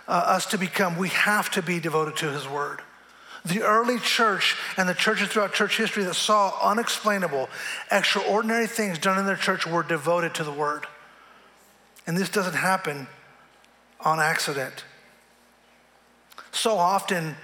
uh, 0.06 0.10
us 0.10 0.44
to 0.46 0.58
become, 0.58 0.98
we 0.98 1.08
have 1.08 1.50
to 1.52 1.62
be 1.62 1.80
devoted 1.80 2.16
to 2.16 2.30
His 2.30 2.46
Word. 2.46 2.82
The 3.44 3.62
early 3.62 3.98
church 3.98 4.56
and 4.76 4.88
the 4.88 4.94
churches 4.94 5.28
throughout 5.28 5.52
church 5.52 5.76
history 5.76 6.04
that 6.04 6.14
saw 6.14 6.58
unexplainable, 6.62 7.48
extraordinary 7.90 8.66
things 8.66 8.98
done 8.98 9.18
in 9.18 9.26
their 9.26 9.36
church 9.36 9.66
were 9.66 9.82
devoted 9.82 10.34
to 10.34 10.44
the 10.44 10.52
word. 10.52 10.86
And 12.06 12.16
this 12.16 12.28
doesn't 12.28 12.54
happen 12.54 13.06
on 14.00 14.20
accident. 14.20 14.84
So 16.52 16.76
often, 16.76 17.36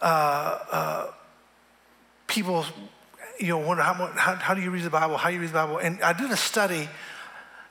uh, 0.00 0.58
uh, 0.70 1.06
people, 2.26 2.64
you 3.40 3.48
know, 3.48 3.58
wonder 3.58 3.82
how, 3.82 3.94
how, 3.94 4.34
how, 4.34 4.54
do 4.54 4.60
you 4.60 4.70
read 4.70 4.84
the 4.84 4.90
Bible? 4.90 5.16
How 5.16 5.30
do 5.30 5.34
you 5.34 5.40
read 5.40 5.50
the 5.50 5.54
Bible? 5.54 5.78
And 5.78 6.02
I 6.02 6.12
did 6.12 6.30
a 6.30 6.36
study, 6.36 6.88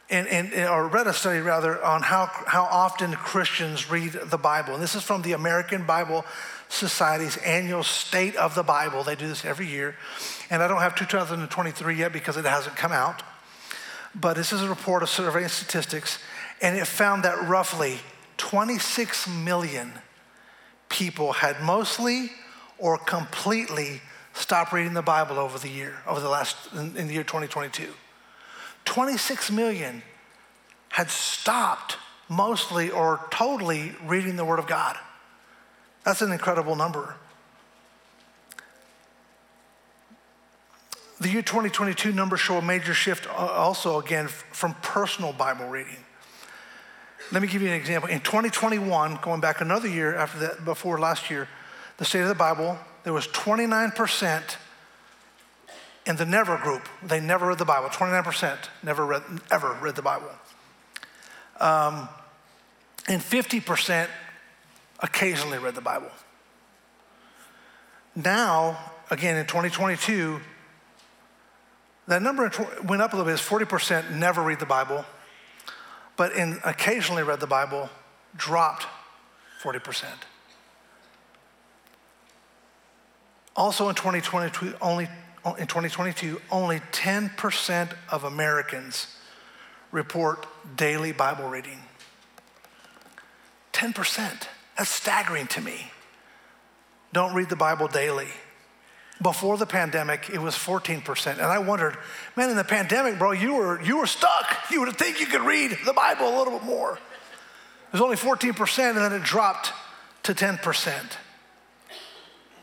and, 0.09 0.27
and, 0.27 0.53
or 0.69 0.87
read 0.87 1.07
a 1.07 1.13
study 1.13 1.39
rather, 1.39 1.83
on 1.83 2.01
how, 2.01 2.27
how 2.45 2.63
often 2.63 3.13
Christians 3.13 3.89
read 3.89 4.11
the 4.11 4.37
Bible. 4.37 4.73
And 4.73 4.83
this 4.83 4.95
is 4.95 5.03
from 5.03 5.23
the 5.23 5.33
American 5.33 5.85
Bible 5.85 6.25
Society's 6.69 7.37
annual 7.37 7.83
State 7.83 8.35
of 8.35 8.55
the 8.55 8.63
Bible. 8.63 9.03
They 9.03 9.15
do 9.15 9.27
this 9.27 9.45
every 9.45 9.67
year. 9.67 9.95
And 10.49 10.61
I 10.61 10.67
don't 10.67 10.81
have 10.81 10.95
2023 10.95 11.95
yet 11.95 12.13
because 12.13 12.37
it 12.37 12.45
hasn't 12.45 12.75
come 12.75 12.91
out. 12.91 13.23
But 14.13 14.35
this 14.35 14.53
is 14.53 14.61
a 14.61 14.69
report 14.69 15.03
of 15.03 15.09
surveying 15.09 15.49
statistics, 15.49 16.19
and 16.61 16.77
it 16.77 16.87
found 16.87 17.23
that 17.23 17.49
roughly 17.49 17.99
26 18.37 19.27
million 19.27 19.91
people 20.87 21.33
had 21.33 21.61
mostly 21.61 22.31
or 22.77 22.97
completely 22.97 24.01
stopped 24.33 24.71
reading 24.71 24.93
the 24.93 25.01
Bible 25.01 25.37
over 25.37 25.59
the 25.59 25.69
year, 25.69 25.95
over 26.07 26.21
the 26.21 26.29
last, 26.29 26.55
in, 26.73 26.95
in 26.95 27.07
the 27.07 27.13
year 27.13 27.23
2022. 27.23 27.91
26 28.85 29.51
million 29.51 30.01
had 30.89 31.09
stopped 31.09 31.97
mostly 32.29 32.89
or 32.89 33.19
totally 33.29 33.93
reading 34.05 34.35
the 34.35 34.45
Word 34.45 34.59
of 34.59 34.67
God. 34.67 34.97
That's 36.03 36.21
an 36.21 36.31
incredible 36.31 36.75
number. 36.75 37.15
The 41.19 41.29
year 41.29 41.41
2022 41.41 42.11
numbers 42.11 42.39
show 42.39 42.57
a 42.57 42.61
major 42.61 42.93
shift 42.93 43.27
uh, 43.27 43.31
also, 43.31 43.99
again, 43.99 44.27
from 44.27 44.73
personal 44.75 45.33
Bible 45.33 45.67
reading. 45.67 45.95
Let 47.31 47.41
me 47.41 47.47
give 47.47 47.61
you 47.61 47.69
an 47.69 47.73
example. 47.73 48.09
In 48.09 48.19
2021, 48.19 49.19
going 49.21 49.41
back 49.41 49.61
another 49.61 49.87
year 49.87 50.15
after 50.15 50.39
that, 50.39 50.65
before 50.65 50.99
last 50.99 51.31
year, 51.31 51.47
the 51.97 52.05
state 52.05 52.21
of 52.21 52.27
the 52.27 52.35
Bible, 52.35 52.77
there 53.03 53.13
was 53.13 53.27
29% 53.27 54.57
in 56.05 56.15
the 56.17 56.25
never 56.25 56.57
group. 56.57 56.87
They 57.03 57.19
never 57.19 57.47
read 57.47 57.57
the 57.57 57.65
Bible. 57.65 57.89
29% 57.89 58.57
never 58.83 59.05
read, 59.05 59.23
ever 59.51 59.73
read 59.81 59.95
the 59.95 60.01
Bible. 60.01 60.29
Um, 61.59 62.09
and 63.07 63.21
50% 63.21 64.07
occasionally 64.99 65.57
read 65.57 65.75
the 65.75 65.81
Bible. 65.81 66.11
Now, 68.15 68.91
again 69.09 69.37
in 69.37 69.45
2022, 69.45 70.39
That 72.07 72.21
number 72.21 72.51
went 72.83 73.01
up 73.01 73.13
a 73.13 73.17
little 73.17 73.25
bit. 73.25 73.39
It's 73.39 73.47
40% 73.47 74.11
never 74.11 74.43
read 74.43 74.59
the 74.59 74.65
Bible, 74.65 75.05
but 76.17 76.33
in 76.33 76.59
occasionally 76.63 77.23
read 77.23 77.39
the 77.39 77.47
Bible, 77.47 77.89
dropped 78.35 78.85
40%. 79.63 80.05
Also 83.55 83.89
in 83.89 83.95
2022, 83.95 84.75
only, 84.81 85.07
in 85.53 85.67
2022, 85.67 86.41
only 86.51 86.79
10% 86.91 87.93
of 88.09 88.23
Americans 88.23 89.15
report 89.91 90.47
daily 90.75 91.11
Bible 91.11 91.47
reading. 91.47 91.79
10%. 93.73 94.47
That's 94.77 94.89
staggering 94.89 95.47
to 95.47 95.61
me. 95.61 95.91
Don't 97.13 97.33
read 97.33 97.49
the 97.49 97.55
Bible 97.55 97.87
daily. 97.87 98.27
Before 99.21 99.57
the 99.57 99.65
pandemic, 99.65 100.29
it 100.29 100.39
was 100.39 100.55
14%. 100.55 101.33
And 101.33 101.41
I 101.41 101.59
wondered, 101.59 101.95
man, 102.35 102.49
in 102.49 102.57
the 102.57 102.63
pandemic, 102.63 103.17
bro, 103.17 103.31
you 103.31 103.53
were, 103.55 103.81
you 103.81 103.97
were 103.97 104.07
stuck. 104.07 104.57
You 104.69 104.81
would 104.81 104.97
think 104.97 105.21
you 105.21 105.25
could 105.25 105.41
read 105.41 105.77
the 105.85 105.93
Bible 105.93 106.27
a 106.27 106.35
little 106.37 106.57
bit 106.57 106.65
more. 106.65 106.93
It 106.95 107.93
was 107.93 108.01
only 108.01 108.17
14%, 108.17 108.89
and 108.89 108.97
then 108.97 109.13
it 109.13 109.23
dropped 109.23 109.71
to 110.23 110.33
10%. 110.33 110.93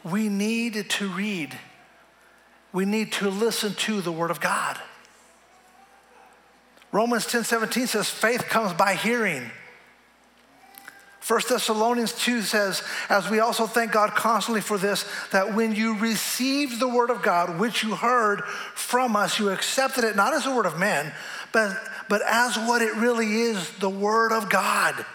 We 0.05 0.29
need 0.29 0.91
to 0.91 1.09
read. 1.09 1.57
We 2.73 2.85
need 2.85 3.13
to 3.13 3.29
listen 3.29 3.75
to 3.75 4.01
the 4.01 4.13
Word 4.13 4.31
of 4.31 4.41
God. 4.41 4.79
Romans 6.91 7.27
10 7.27 7.45
17 7.45 7.87
says, 7.87 8.09
faith 8.09 8.43
comes 8.49 8.73
by 8.75 8.95
hearing 8.95 9.51
1 11.27 11.41
Thessalonians 11.49 12.13
2 12.15 12.43
says, 12.43 12.83
As 13.09 13.31
we 13.31 13.39
also 13.39 13.67
thank 13.67 13.93
God 13.93 14.11
constantly 14.11 14.61
for 14.61 14.77
this, 14.77 15.05
that 15.31 15.55
when 15.55 15.73
you 15.73 15.97
received 15.99 16.81
the 16.81 16.89
word 16.89 17.11
of 17.11 17.23
God, 17.23 17.61
which 17.61 17.85
you 17.85 17.95
heard 17.95 18.43
from 18.75 19.15
us, 19.15 19.39
you 19.39 19.51
accepted 19.51 20.03
it 20.03 20.17
not 20.17 20.35
as 20.35 20.45
the 20.45 20.55
word 20.55 20.67
of 20.67 20.81
men, 20.81 21.13
but, 21.53 21.77
but 22.09 22.23
as 22.27 22.57
what 22.57 22.83
it 22.83 22.95
really 22.97 23.43
is 23.43 23.71
the 23.79 23.89
word 23.89 24.33
of 24.33 24.51
God, 24.51 25.07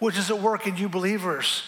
which 0.00 0.18
is 0.18 0.30
at 0.30 0.40
work 0.40 0.66
in 0.66 0.76
you 0.76 0.88
believers. 0.88 1.62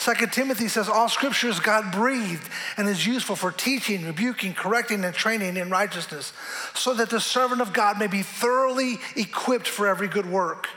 2 0.00 0.14
Timothy 0.28 0.66
says, 0.66 0.88
All 0.88 1.10
scripture 1.10 1.48
is 1.48 1.60
God 1.60 1.92
breathed 1.92 2.48
and 2.78 2.88
is 2.88 3.06
useful 3.06 3.36
for 3.36 3.52
teaching, 3.52 4.06
rebuking, 4.06 4.54
correcting, 4.54 5.04
and 5.04 5.14
training 5.14 5.58
in 5.58 5.68
righteousness, 5.68 6.32
so 6.74 6.94
that 6.94 7.10
the 7.10 7.20
servant 7.20 7.60
of 7.60 7.74
God 7.74 7.98
may 7.98 8.06
be 8.06 8.22
thoroughly 8.22 8.98
equipped 9.14 9.68
for 9.68 9.86
every 9.86 10.08
good 10.08 10.24
work. 10.24 10.68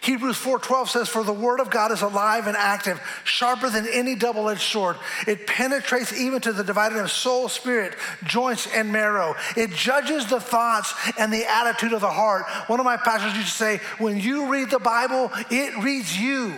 Hebrews 0.00 0.38
4:12 0.38 0.88
says 0.88 1.08
for 1.10 1.22
the 1.22 1.32
word 1.32 1.60
of 1.60 1.70
God 1.70 1.92
is 1.92 2.00
alive 2.00 2.46
and 2.46 2.56
active, 2.56 3.00
sharper 3.22 3.68
than 3.68 3.86
any 3.86 4.14
double-edged 4.14 4.62
sword. 4.62 4.96
It 5.28 5.46
penetrates 5.46 6.12
even 6.12 6.40
to 6.40 6.52
the 6.52 6.64
dividing 6.64 6.98
of 6.98 7.12
soul, 7.12 7.50
spirit, 7.50 7.94
joints 8.24 8.66
and 8.74 8.90
marrow. 8.90 9.36
It 9.56 9.70
judges 9.72 10.26
the 10.26 10.40
thoughts 10.40 10.94
and 11.18 11.30
the 11.30 11.44
attitude 11.44 11.92
of 11.92 12.00
the 12.00 12.10
heart. 12.10 12.46
One 12.66 12.80
of 12.80 12.84
my 12.84 12.96
pastors 12.96 13.36
used 13.36 13.48
to 13.48 13.54
say, 13.54 13.80
when 13.98 14.18
you 14.18 14.50
read 14.50 14.70
the 14.70 14.80
Bible, 14.80 15.30
it 15.50 15.76
reads 15.84 16.18
you. 16.18 16.54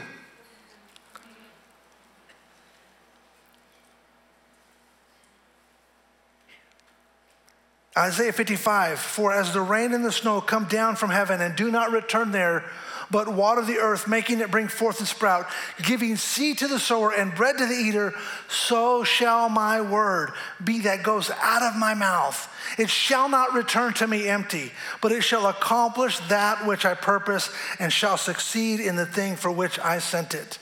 Isaiah 7.97 8.33
55, 8.33 8.99
for 8.99 9.33
as 9.33 9.53
the 9.53 9.61
rain 9.61 9.93
and 9.93 10.05
the 10.05 10.11
snow 10.11 10.41
come 10.41 10.65
down 10.65 10.97
from 10.97 11.11
heaven 11.11 11.41
and 11.41 11.55
do 11.55 11.71
not 11.71 11.93
return 11.93 12.33
there, 12.33 12.65
but 13.09 13.29
water 13.29 13.63
the 13.63 13.79
earth, 13.79 14.09
making 14.09 14.41
it 14.41 14.51
bring 14.51 14.67
forth 14.67 14.99
and 14.99 15.07
sprout, 15.07 15.47
giving 15.83 16.17
seed 16.17 16.59
to 16.59 16.67
the 16.67 16.81
sower 16.81 17.13
and 17.13 17.35
bread 17.35 17.59
to 17.59 17.67
the 17.67 17.75
eater, 17.75 18.13
so 18.49 19.05
shall 19.05 19.49
my 19.49 19.81
word 19.81 20.33
be 20.65 20.81
that 20.81 21.05
goes 21.05 21.31
out 21.41 21.63
of 21.63 21.77
my 21.77 21.95
mouth. 21.95 22.53
It 22.79 22.91
shall 22.91 23.29
not 23.29 23.55
return 23.55 23.93
to 23.95 24.09
me 24.09 24.29
empty, 24.29 24.73
but 25.01 25.13
it 25.13 25.23
shall 25.23 25.47
accomplish 25.47 26.19
that 26.29 26.67
which 26.67 26.85
I 26.85 26.95
purpose 26.95 27.49
and 27.79 27.93
shall 27.93 28.17
succeed 28.17 28.81
in 28.81 28.97
the 28.97 29.07
thing 29.07 29.37
for 29.37 29.53
which 29.53 29.79
I 29.79 30.01
sent 30.01 30.35
it. 30.35 30.59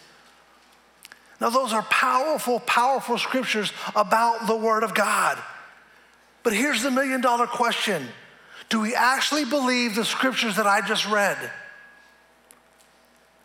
Now, 1.40 1.48
those 1.48 1.72
are 1.72 1.82
powerful, 1.82 2.60
powerful 2.60 3.16
scriptures 3.16 3.72
about 3.96 4.47
the 4.47 4.54
Word 4.54 4.84
of 4.84 4.95
God. 4.95 5.42
But 6.43 6.52
here's 6.52 6.83
the 6.83 6.91
million 6.91 7.21
dollar 7.21 7.47
question 7.47 8.09
Do 8.69 8.81
we 8.81 8.95
actually 8.95 9.45
believe 9.45 9.95
the 9.95 10.05
scriptures 10.05 10.57
that 10.57 10.67
I 10.67 10.81
just 10.81 11.09
read? 11.09 11.39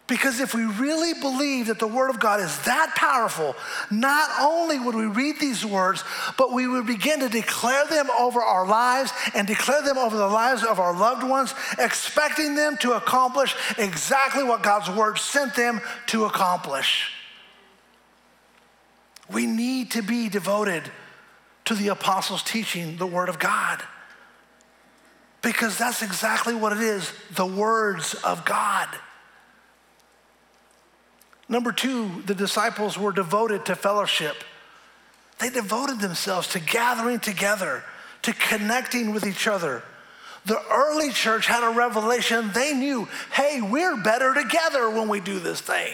Because 0.08 0.40
if 0.40 0.54
we 0.54 0.64
really 0.64 1.20
believe 1.20 1.68
that 1.68 1.80
the 1.80 1.88
Word 1.88 2.10
of 2.10 2.18
God 2.18 2.40
is 2.40 2.58
that 2.64 2.94
powerful, 2.96 3.58
not 3.92 4.30
only 4.40 4.80
would 4.80 4.96
we 4.96 5.06
read 5.06 5.38
these 5.38 5.66
words, 5.66 6.02
but 6.38 6.54
we 6.54 6.66
would 6.66 6.86
begin 6.86 7.20
to 7.20 7.28
declare 7.28 7.86
them 7.88 8.10
over 8.18 8.42
our 8.42 8.66
lives 8.66 9.12
and 9.36 9.46
declare 9.46 9.82
them 9.82 9.98
over 9.98 10.16
the 10.16 10.28
lives 10.28 10.64
of 10.64 10.80
our 10.80 10.98
loved 10.98 11.24
ones, 11.24 11.54
expecting 11.78 12.56
them 12.56 12.78
to 12.78 12.94
accomplish 12.94 13.54
exactly 13.78 14.46
what 14.46 14.64
God's 14.64 14.90
Word 14.90 15.18
sent 15.18 15.56
them 15.56 15.82
to 16.08 16.24
accomplish. 16.24 17.12
We 19.30 19.46
need 19.46 19.92
to 19.92 20.02
be 20.02 20.30
devoted 20.30 20.90
to 21.68 21.76
the 21.76 21.90
apostles' 21.90 22.44
teaching 22.44 22.96
the 22.96 23.06
Word 23.06 23.28
of 23.28 23.40
God. 23.40 23.84
Because 25.42 25.78
that's 25.78 26.02
exactly 26.02 26.56
what 26.56 26.72
it 26.72 26.80
is 26.80 27.12
the 27.36 27.46
words 27.46 28.14
of 28.16 28.46
God. 28.46 28.88
Number 31.50 31.74
two, 31.74 32.22
the 32.26 32.34
disciples 32.34 32.98
were 32.98 33.12
devoted 33.12 33.66
to 33.66 33.76
fellowship. 33.76 34.36
They 35.40 35.50
devoted 35.50 36.00
themselves 36.00 36.48
to 36.50 36.60
gathering 36.60 37.20
together, 37.20 37.84
to 38.22 38.34
connecting 38.34 39.14
with 39.14 39.26
each 39.26 39.46
other. 39.46 39.84
The 40.46 40.62
early 40.72 41.12
church 41.12 41.48
had 41.48 41.70
a 41.70 41.76
revelation. 41.76 42.52
They 42.54 42.74
knew, 42.74 43.10
hey, 43.34 43.62
we're 43.62 43.98
better 43.98 44.34
together 44.34 44.90
when 44.90 45.10
we 45.10 45.20
do 45.20 45.40
this 45.40 45.60
thing. 45.60 45.94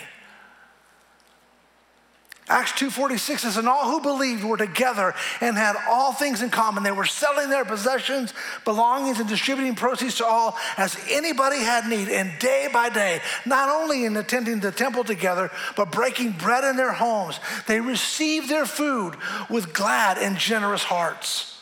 Acts 2.50 2.74
2:46 2.74 3.40
says, 3.40 3.56
and 3.56 3.70
all 3.70 3.90
who 3.90 4.02
believed 4.02 4.44
were 4.44 4.58
together 4.58 5.16
and 5.40 5.58
had 5.58 5.78
all 5.88 6.12
things 6.12 6.42
in 6.42 6.50
common. 6.50 6.84
They 6.84 6.92
were 6.92 7.06
selling 7.06 7.50
their 7.50 7.64
possessions, 7.64 8.34
belongings, 8.66 9.20
and 9.20 9.30
distributing 9.30 9.76
proceeds 9.76 10.16
to 10.16 10.26
all 10.26 10.58
as 10.78 10.98
anybody 11.10 11.60
had 11.60 11.88
need. 11.88 12.10
And 12.10 12.38
day 12.40 12.68
by 12.72 12.90
day, 12.90 13.22
not 13.46 13.70
only 13.70 14.04
in 14.04 14.18
attending 14.18 14.60
the 14.60 14.72
temple 14.72 15.06
together, 15.06 15.52
but 15.78 15.92
breaking 15.92 16.32
bread 16.34 16.66
in 16.66 16.76
their 16.76 16.92
homes, 16.92 17.40
they 17.66 17.80
received 17.80 18.50
their 18.50 18.66
food 18.66 19.16
with 19.50 19.74
glad 19.74 20.18
and 20.18 20.38
generous 20.38 20.84
hearts. 20.84 21.58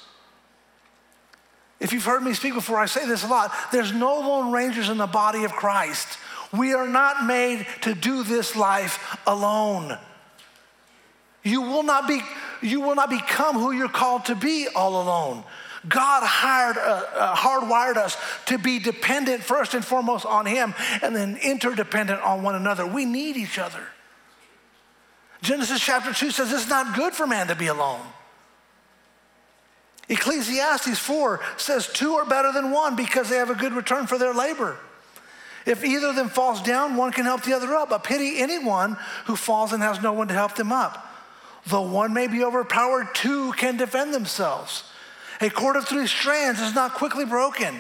If 1.80 1.94
you've 1.94 2.06
heard 2.06 2.24
me 2.24 2.34
speak 2.34 2.56
before, 2.56 2.80
I 2.80 2.88
say 2.88 3.06
this 3.06 3.24
a 3.24 3.28
lot. 3.28 3.52
There's 3.72 3.94
no 3.94 4.20
lone 4.20 4.52
rangers 4.52 4.90
in 4.90 4.98
the 4.98 5.08
body 5.08 5.44
of 5.44 5.52
Christ. 5.52 6.08
We 6.52 6.74
are 6.74 6.88
not 6.88 7.26
made 7.26 7.68
to 7.82 7.94
do 7.94 8.24
this 8.24 8.56
life 8.56 9.18
alone. 9.28 9.98
You 11.44 11.62
will 11.62 11.84
not 11.84 12.08
be, 12.08 12.22
you 12.62 12.82
will 12.82 12.96
not 12.96 13.10
become 13.10 13.56
who 13.56 13.72
you're 13.72 13.90
called 13.90 14.26
to 14.26 14.36
be 14.36 14.68
all 14.76 15.02
alone. 15.02 15.44
God 15.88 16.24
hired, 16.24 16.78
uh, 16.78 17.06
uh, 17.16 17.36
hardwired 17.36 17.98
us 17.98 18.16
to 18.46 18.60
be 18.60 18.78
dependent 18.78 19.44
first 19.44 19.74
and 19.74 19.84
foremost 19.84 20.26
on 20.26 20.46
Him 20.46 20.76
and 21.02 21.16
then 21.16 21.38
interdependent 21.42 22.22
on 22.22 22.44
one 22.44 22.56
another. 22.56 22.86
We 22.86 23.06
need 23.06 23.36
each 23.36 23.58
other. 23.58 23.82
Genesis 25.42 25.82
chapter 25.82 26.14
2 26.14 26.30
says 26.30 26.54
it's 26.54 26.70
not 26.70 26.96
good 26.96 27.14
for 27.14 27.26
man 27.26 27.48
to 27.48 27.56
be 27.56 27.68
alone. 27.68 28.02
Ecclesiastes 30.08 31.00
4 31.00 31.40
says 31.58 31.88
two 31.88 32.14
are 32.14 32.26
better 32.26 32.52
than 32.52 32.70
one 32.72 32.96
because 32.96 33.30
they 33.30 33.38
have 33.38 33.50
a 33.50 33.56
good 33.56 33.74
return 33.74 34.06
for 34.06 34.18
their 34.18 34.34
labor. 34.34 34.78
If 35.66 35.84
either 35.84 36.08
of 36.08 36.16
them 36.16 36.30
falls 36.30 36.62
down, 36.62 36.96
one 36.96 37.12
can 37.12 37.26
help 37.26 37.44
the 37.44 37.54
other 37.54 37.74
up. 37.76 37.90
But 37.90 38.04
pity 38.04 38.40
anyone 38.40 38.98
who 39.26 39.36
falls 39.36 39.74
and 39.74 39.82
has 39.82 40.02
no 40.02 40.14
one 40.14 40.28
to 40.28 40.34
help 40.34 40.56
them 40.56 40.72
up. 40.72 41.11
Though 41.68 41.90
one 41.90 42.14
may 42.14 42.28
be 42.28 42.44
overpowered, 42.44 43.14
two 43.14 43.54
can 43.54 43.78
defend 43.78 44.14
themselves. 44.14 44.84
A 45.42 45.50
cord 45.50 45.76
of 45.76 45.88
three 45.88 46.08
strands 46.08 46.60
is 46.60 46.76
not 46.76 46.94
quickly 46.94 47.26
broken. 47.26 47.76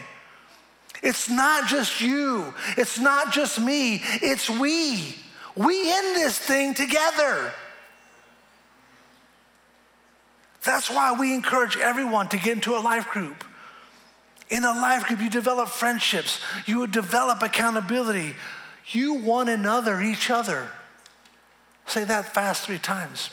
It's 1.03 1.29
not 1.29 1.67
just 1.67 1.99
you, 1.99 2.53
it's 2.77 2.99
not 2.99 3.33
just 3.33 3.59
me, 3.59 4.01
it's 4.21 4.49
we. 4.49 5.15
We 5.55 5.81
in 5.81 6.13
this 6.13 6.37
thing 6.37 6.73
together. 6.73 7.51
That's 10.63 10.89
why 10.89 11.13
we 11.19 11.33
encourage 11.33 11.75
everyone 11.77 12.29
to 12.29 12.37
get 12.37 12.53
into 12.53 12.75
a 12.75 12.79
life 12.79 13.07
group. 13.09 13.43
In 14.49 14.63
a 14.63 14.73
life 14.73 15.05
group, 15.05 15.21
you 15.21 15.29
develop 15.29 15.69
friendships, 15.69 16.39
you 16.65 16.85
develop 16.85 17.41
accountability. 17.41 18.35
You 18.87 19.13
one 19.13 19.47
another, 19.47 20.01
each 20.01 20.29
other. 20.29 20.67
Say 21.85 22.03
that 22.03 22.33
fast 22.33 22.65
three 22.65 22.79
times 22.79 23.31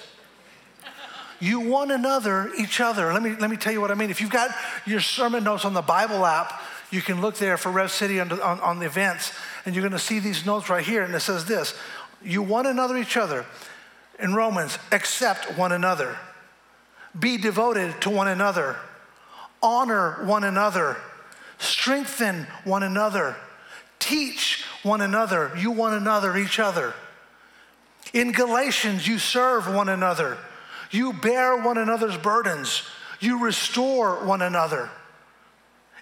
you 1.40 1.61
one 1.61 1.90
another 1.90 2.51
each 2.59 2.81
other. 2.81 3.12
Let 3.12 3.22
me, 3.22 3.35
let 3.37 3.51
me 3.51 3.57
tell 3.57 3.72
you 3.72 3.81
what 3.81 3.90
I 3.90 3.94
mean. 3.94 4.11
If 4.11 4.20
you've 4.20 4.31
got 4.31 4.51
your 4.87 5.01
sermon 5.01 5.44
notes 5.44 5.64
on 5.64 5.74
the 5.74 5.83
Bible 5.83 6.27
app, 6.27 6.61
you 6.90 7.03
can 7.03 7.20
look 7.20 7.37
there 7.37 7.57
for 7.57 7.70
Rev 7.70 7.90
City 7.90 8.18
on, 8.20 8.33
on, 8.33 8.61
on 8.61 8.79
the 8.79 8.87
events, 8.87 9.33
and 9.64 9.74
you're 9.74 9.83
going 9.83 9.92
to 9.92 9.98
see 9.98 10.18
these 10.18 10.46
notes 10.46 10.68
right 10.68 10.85
here. 10.85 11.03
And 11.03 11.14
it 11.14 11.20
says 11.20 11.44
this 11.44 11.74
You 12.22 12.42
one 12.42 12.66
another 12.66 12.96
each 12.96 13.16
other. 13.16 13.44
In 14.18 14.35
Romans, 14.35 14.79
accept 14.90 15.57
one 15.57 15.70
another, 15.70 16.16
be 17.18 17.37
devoted 17.37 18.01
to 18.01 18.11
one 18.11 18.27
another, 18.27 18.77
honor 19.62 20.24
one 20.24 20.42
another, 20.42 20.96
strengthen 21.59 22.48
one 22.64 22.83
another, 22.83 23.37
teach 24.01 24.64
one 24.83 25.01
another, 25.01 25.53
you 25.57 25.70
one 25.70 25.94
another, 25.94 26.37
each 26.37 26.59
other. 26.59 26.94
In 28.12 28.33
Galatians, 28.33 29.07
you 29.07 29.18
serve 29.18 29.72
one 29.72 29.88
another, 29.88 30.38
you 30.90 31.12
bear 31.12 31.57
one 31.57 31.79
another's 31.79 32.16
burdens, 32.16 32.83
you 33.20 33.44
restore 33.44 34.24
one 34.24 34.42
another. 34.42 34.90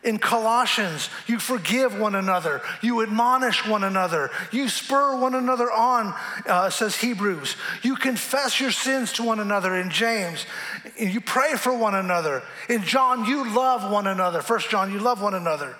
In 0.04 0.18
Colossians, 0.18 1.10
you 1.26 1.40
forgive 1.40 1.98
one 1.98 2.14
another, 2.14 2.62
you 2.80 3.02
admonish 3.02 3.66
one 3.66 3.82
another, 3.82 4.30
you 4.52 4.68
spur 4.68 5.16
one 5.16 5.34
another 5.34 5.70
on, 5.72 6.14
uh, 6.46 6.70
says 6.70 6.94
Hebrews. 6.94 7.56
You 7.82 7.96
confess 7.96 8.60
your 8.60 8.70
sins 8.70 9.12
to 9.14 9.24
one 9.24 9.40
another 9.40 9.74
in 9.74 9.90
James. 9.90 10.46
You 10.96 11.20
pray 11.20 11.54
for 11.54 11.76
one 11.76 11.96
another. 11.96 12.44
In 12.68 12.84
John, 12.84 13.24
you 13.24 13.52
love 13.52 13.90
one 13.90 14.06
another. 14.06 14.42
First 14.42 14.70
John, 14.70 14.92
you 14.92 15.00
love 15.00 15.20
one 15.20 15.34
another. 15.34 15.76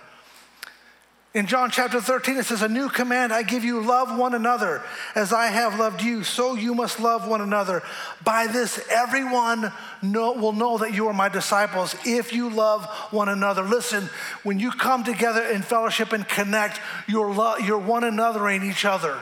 In 1.35 1.47
John 1.47 1.71
chapter 1.71 2.01
13, 2.01 2.39
it 2.39 2.47
says, 2.47 2.63
A 2.63 2.69
new 2.69 2.89
command 2.89 3.31
I 3.31 3.43
give 3.43 3.63
you 3.63 3.83
love 3.83 4.17
one 4.17 4.35
another 4.35 4.83
as 5.15 5.35
I 5.35 5.49
have 5.49 5.79
loved 5.79 6.01
you, 6.01 6.25
so 6.25 6.55
you 6.55 6.75
must 6.75 6.99
love 6.99 7.29
one 7.29 7.43
another. 7.43 7.83
By 8.25 8.47
this, 8.47 8.81
everyone 8.91 9.71
know, 10.01 10.33
will 10.33 10.55
know 10.55 10.79
that 10.79 10.95
you 10.95 11.09
are 11.09 11.13
my 11.13 11.29
disciples 11.29 11.95
if 12.07 12.33
you 12.33 12.49
love 12.49 12.87
one 13.11 13.29
another. 13.29 13.63
Listen, 13.63 14.09
when 14.45 14.59
you 14.59 14.71
come 14.71 15.05
together 15.05 15.43
in 15.43 15.61
fellowship 15.61 16.15
and 16.15 16.27
connect, 16.27 16.81
you're, 17.07 17.31
lo- 17.31 17.57
you're 17.57 17.79
one 17.79 18.05
another 18.05 18.49
in 18.49 18.63
each 18.63 18.87
other. 18.87 19.19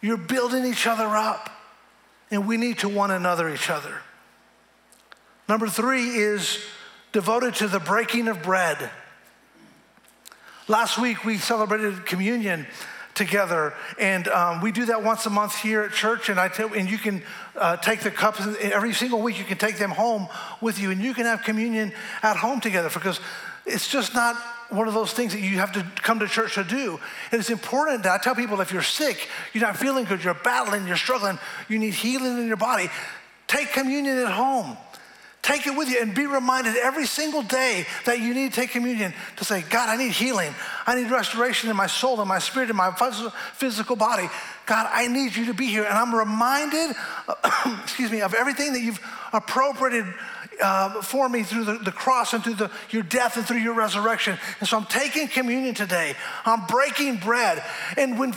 You're 0.00 0.16
building 0.16 0.64
each 0.64 0.86
other 0.86 1.08
up, 1.16 1.50
and 2.30 2.46
we 2.46 2.56
need 2.56 2.78
to 2.78 2.88
one 2.88 3.10
another 3.10 3.52
each 3.52 3.70
other. 3.70 4.02
Number 5.48 5.68
three 5.68 6.10
is 6.10 6.60
devoted 7.10 7.56
to 7.56 7.66
the 7.66 7.80
breaking 7.80 8.28
of 8.28 8.40
bread. 8.40 8.88
Last 10.70 10.98
week 10.98 11.24
we 11.24 11.36
celebrated 11.36 12.06
communion 12.06 12.64
together, 13.14 13.74
and 13.98 14.28
um, 14.28 14.60
we 14.60 14.70
do 14.70 14.84
that 14.84 15.02
once 15.02 15.26
a 15.26 15.30
month 15.30 15.56
here 15.56 15.82
at 15.82 15.90
church. 15.90 16.28
And 16.28 16.38
I 16.38 16.46
tell, 16.46 16.72
and 16.72 16.88
you 16.88 16.96
can 16.96 17.24
uh, 17.56 17.76
take 17.78 18.02
the 18.02 18.10
cups 18.12 18.40
every 18.60 18.92
single 18.92 19.20
week. 19.20 19.36
You 19.36 19.44
can 19.44 19.58
take 19.58 19.78
them 19.78 19.90
home 19.90 20.28
with 20.60 20.78
you, 20.78 20.92
and 20.92 21.02
you 21.02 21.12
can 21.12 21.24
have 21.24 21.42
communion 21.42 21.92
at 22.22 22.36
home 22.36 22.60
together 22.60 22.88
because 22.88 23.18
it's 23.66 23.88
just 23.88 24.14
not 24.14 24.36
one 24.68 24.86
of 24.86 24.94
those 24.94 25.12
things 25.12 25.32
that 25.32 25.40
you 25.40 25.58
have 25.58 25.72
to 25.72 25.84
come 26.02 26.20
to 26.20 26.28
church 26.28 26.54
to 26.54 26.62
do. 26.62 27.00
And 27.32 27.40
it's 27.40 27.50
important 27.50 28.04
that 28.04 28.20
I 28.20 28.22
tell 28.22 28.36
people 28.36 28.60
if 28.60 28.72
you're 28.72 28.80
sick, 28.80 29.28
you're 29.52 29.64
not 29.64 29.76
feeling 29.76 30.04
good, 30.04 30.22
you're 30.22 30.34
battling, 30.34 30.86
you're 30.86 30.96
struggling, 30.96 31.40
you 31.68 31.80
need 31.80 31.94
healing 31.94 32.38
in 32.38 32.46
your 32.46 32.56
body, 32.56 32.90
take 33.48 33.72
communion 33.72 34.18
at 34.18 34.30
home. 34.30 34.76
Take 35.42 35.66
it 35.66 35.74
with 35.74 35.88
you 35.88 36.00
and 36.00 36.14
be 36.14 36.26
reminded 36.26 36.76
every 36.76 37.06
single 37.06 37.42
day 37.42 37.86
that 38.04 38.20
you 38.20 38.34
need 38.34 38.52
to 38.52 38.60
take 38.60 38.70
communion 38.70 39.14
to 39.36 39.44
say, 39.44 39.62
God, 39.62 39.88
I 39.88 39.96
need 39.96 40.12
healing. 40.12 40.54
I 40.86 40.94
need 40.94 41.10
restoration 41.10 41.70
in 41.70 41.76
my 41.76 41.86
soul, 41.86 42.20
in 42.20 42.28
my 42.28 42.38
spirit, 42.38 42.68
in 42.68 42.76
my 42.76 42.90
physical 43.54 43.96
body. 43.96 44.28
God, 44.66 44.88
I 44.92 45.08
need 45.08 45.34
you 45.34 45.46
to 45.46 45.54
be 45.54 45.66
here. 45.66 45.84
And 45.84 45.94
I'm 45.94 46.14
reminded, 46.14 46.94
excuse 47.82 48.10
me, 48.10 48.20
of 48.20 48.34
everything 48.34 48.74
that 48.74 48.80
you've 48.80 49.00
appropriated 49.32 50.12
uh, 50.62 51.00
for 51.00 51.26
me 51.26 51.42
through 51.42 51.64
the, 51.64 51.78
the 51.78 51.92
cross 51.92 52.34
and 52.34 52.44
through 52.44 52.54
the, 52.54 52.70
your 52.90 53.02
death 53.02 53.38
and 53.38 53.46
through 53.46 53.58
your 53.58 53.74
resurrection. 53.74 54.38
And 54.60 54.68
so 54.68 54.76
I'm 54.76 54.84
taking 54.84 55.26
communion 55.26 55.74
today. 55.74 56.14
I'm 56.44 56.66
breaking 56.66 57.16
bread. 57.16 57.64
And 57.96 58.18
when 58.18 58.34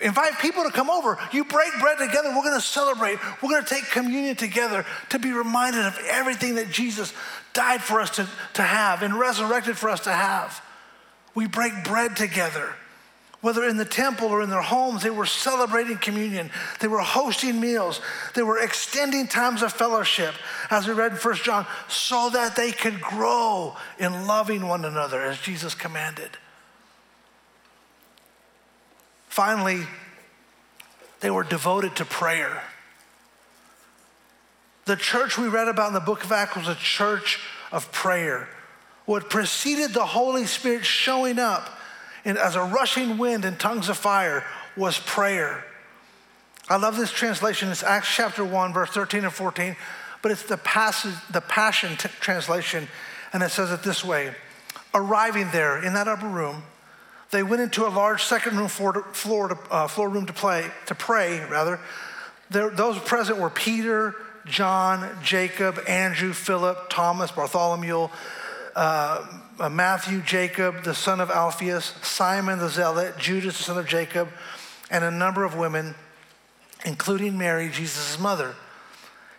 invite 0.00 0.38
people 0.40 0.64
to 0.64 0.70
come 0.70 0.90
over. 0.90 1.18
You 1.32 1.44
break 1.44 1.70
bread 1.80 1.98
together. 1.98 2.28
We're 2.28 2.42
going 2.42 2.54
to 2.54 2.60
celebrate. 2.60 3.18
We're 3.42 3.50
going 3.50 3.64
to 3.64 3.74
take 3.74 3.84
communion 3.84 4.36
together 4.36 4.84
to 5.10 5.18
be 5.18 5.32
reminded 5.32 5.84
of 5.84 5.98
everything 6.08 6.56
that 6.56 6.70
Jesus 6.70 7.12
died 7.52 7.82
for 7.82 8.00
us 8.00 8.10
to, 8.16 8.28
to 8.54 8.62
have 8.62 9.02
and 9.02 9.18
resurrected 9.18 9.76
for 9.76 9.90
us 9.90 10.00
to 10.00 10.12
have. 10.12 10.62
We 11.34 11.46
break 11.46 11.84
bread 11.84 12.16
together. 12.16 12.74
Whether 13.40 13.64
in 13.68 13.76
the 13.76 13.84
temple 13.84 14.28
or 14.28 14.42
in 14.42 14.50
their 14.50 14.62
homes, 14.62 15.02
they 15.02 15.10
were 15.10 15.26
celebrating 15.26 15.96
communion. 15.98 16.50
They 16.80 16.88
were 16.88 16.98
hosting 16.98 17.60
meals. 17.60 18.00
They 18.34 18.42
were 18.42 18.58
extending 18.58 19.28
times 19.28 19.62
of 19.62 19.72
fellowship, 19.72 20.34
as 20.70 20.88
we 20.88 20.94
read 20.94 21.12
in 21.12 21.18
1 21.18 21.34
John, 21.36 21.64
so 21.86 22.30
that 22.30 22.56
they 22.56 22.72
could 22.72 23.00
grow 23.00 23.76
in 23.98 24.26
loving 24.26 24.66
one 24.66 24.84
another 24.84 25.22
as 25.22 25.38
Jesus 25.38 25.74
commanded. 25.74 26.30
Finally, 29.38 29.86
they 31.20 31.30
were 31.30 31.44
devoted 31.44 31.94
to 31.94 32.04
prayer. 32.04 32.60
The 34.86 34.96
church 34.96 35.38
we 35.38 35.46
read 35.46 35.68
about 35.68 35.86
in 35.86 35.94
the 35.94 36.00
book 36.00 36.24
of 36.24 36.32
Acts 36.32 36.56
was 36.56 36.66
a 36.66 36.74
church 36.74 37.38
of 37.70 37.92
prayer. 37.92 38.48
What 39.06 39.30
preceded 39.30 39.94
the 39.94 40.06
Holy 40.06 40.44
Spirit 40.44 40.84
showing 40.84 41.38
up 41.38 41.70
in, 42.24 42.36
as 42.36 42.56
a 42.56 42.64
rushing 42.64 43.16
wind 43.16 43.44
and 43.44 43.60
tongues 43.60 43.88
of 43.88 43.96
fire 43.96 44.42
was 44.76 44.98
prayer. 44.98 45.64
I 46.68 46.76
love 46.76 46.96
this 46.96 47.12
translation. 47.12 47.68
It's 47.68 47.84
Acts 47.84 48.12
chapter 48.12 48.44
1, 48.44 48.72
verse 48.72 48.90
13 48.90 49.22
and 49.22 49.32
14, 49.32 49.76
but 50.20 50.32
it's 50.32 50.42
the, 50.42 50.56
passage, 50.56 51.14
the 51.30 51.42
Passion 51.42 51.96
t- 51.96 52.08
translation, 52.18 52.88
and 53.32 53.44
it 53.44 53.52
says 53.52 53.70
it 53.70 53.84
this 53.84 54.04
way 54.04 54.34
Arriving 54.94 55.48
there 55.52 55.80
in 55.80 55.94
that 55.94 56.08
upper 56.08 56.26
room, 56.26 56.64
they 57.30 57.42
went 57.42 57.60
into 57.60 57.86
a 57.86 57.90
large 57.90 58.22
second 58.22 58.56
room 58.56 58.68
floor, 58.68 59.04
floor, 59.12 59.48
to, 59.48 59.58
uh, 59.70 59.86
floor 59.86 60.08
room 60.08 60.26
to 60.26 60.32
play 60.32 60.70
to 60.86 60.94
pray. 60.94 61.44
Rather, 61.44 61.78
there, 62.50 62.70
those 62.70 62.98
present 63.00 63.38
were 63.38 63.50
Peter, 63.50 64.14
John, 64.46 65.08
Jacob, 65.22 65.78
Andrew, 65.86 66.32
Philip, 66.32 66.88
Thomas, 66.88 67.30
Bartholomew, 67.30 68.08
uh, 68.74 69.26
uh, 69.60 69.68
Matthew, 69.68 70.22
Jacob, 70.22 70.84
the 70.84 70.94
son 70.94 71.20
of 71.20 71.30
Alphaeus, 71.30 71.94
Simon 72.02 72.58
the 72.58 72.68
Zealot, 72.68 73.18
Judas, 73.18 73.58
the 73.58 73.64
son 73.64 73.78
of 73.78 73.86
Jacob, 73.86 74.28
and 74.90 75.04
a 75.04 75.10
number 75.10 75.44
of 75.44 75.56
women, 75.56 75.94
including 76.86 77.36
Mary, 77.36 77.68
Jesus' 77.68 78.18
mother. 78.18 78.54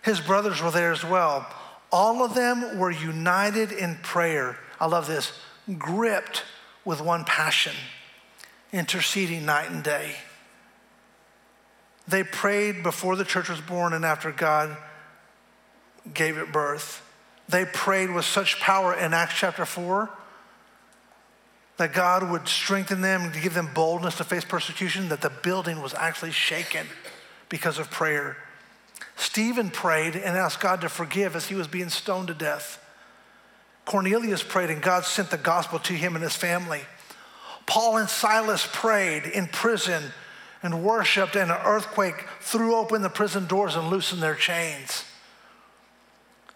His 0.03 0.19
brothers 0.19 0.61
were 0.61 0.71
there 0.71 0.91
as 0.91 1.03
well. 1.03 1.47
All 1.91 2.23
of 2.23 2.35
them 2.35 2.77
were 2.77 2.91
united 2.91 3.71
in 3.71 3.95
prayer. 4.03 4.57
I 4.79 4.85
love 4.85 5.07
this, 5.07 5.31
gripped 5.77 6.43
with 6.89 6.99
one 6.99 7.23
passion, 7.23 7.75
interceding 8.73 9.45
night 9.45 9.69
and 9.69 9.83
day. 9.83 10.15
They 12.07 12.23
prayed 12.23 12.81
before 12.81 13.15
the 13.15 13.23
church 13.23 13.47
was 13.47 13.61
born 13.61 13.93
and 13.93 14.03
after 14.03 14.31
God 14.31 14.75
gave 16.11 16.39
it 16.39 16.51
birth. 16.51 17.03
They 17.47 17.65
prayed 17.65 18.09
with 18.09 18.25
such 18.25 18.59
power 18.59 18.91
in 18.95 19.13
Acts 19.13 19.35
chapter 19.37 19.65
4 19.65 20.09
that 21.77 21.93
God 21.93 22.27
would 22.27 22.47
strengthen 22.47 23.01
them 23.01 23.21
and 23.21 23.33
give 23.33 23.53
them 23.53 23.69
boldness 23.75 24.17
to 24.17 24.23
face 24.23 24.43
persecution, 24.43 25.09
that 25.09 25.21
the 25.21 25.29
building 25.29 25.83
was 25.83 25.93
actually 25.93 26.31
shaken 26.31 26.87
because 27.49 27.77
of 27.77 27.91
prayer. 27.91 28.35
Stephen 29.15 29.69
prayed 29.69 30.15
and 30.15 30.35
asked 30.35 30.59
God 30.59 30.81
to 30.81 30.89
forgive 30.89 31.35
as 31.35 31.45
he 31.45 31.55
was 31.55 31.67
being 31.67 31.89
stoned 31.89 32.29
to 32.29 32.33
death. 32.33 32.78
Cornelius 33.89 34.43
prayed 34.43 34.69
and 34.69 34.83
God 34.83 35.03
sent 35.03 35.31
the 35.31 35.37
gospel 35.37 35.79
to 35.79 35.93
him 35.93 36.13
and 36.13 36.23
his 36.23 36.35
family. 36.35 36.81
Paul 37.65 37.97
and 37.97 38.07
Silas 38.07 38.69
prayed 38.71 39.23
in 39.23 39.47
prison 39.47 40.03
and 40.61 40.83
worshiped, 40.83 41.35
and 41.35 41.49
an 41.49 41.57
earthquake 41.65 42.27
threw 42.39 42.75
open 42.75 43.01
the 43.01 43.09
prison 43.09 43.47
doors 43.47 43.75
and 43.75 43.89
loosened 43.89 44.21
their 44.21 44.35
chains. 44.35 45.05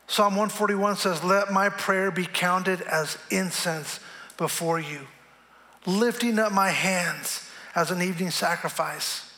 Psalm 0.06 0.36
141 0.36 0.96
says, 0.96 1.24
Let 1.24 1.52
my 1.52 1.70
prayer 1.70 2.12
be 2.12 2.28
counted 2.28 2.82
as 2.82 3.18
incense 3.32 4.00
before 4.38 4.80
you, 4.80 5.08
lifting 5.88 6.38
up 6.38 6.52
my 6.52 6.70
hands 6.70 7.50
as 7.74 7.90
an 7.90 8.04
evening 8.04 8.30
sacrifice. 8.30 9.34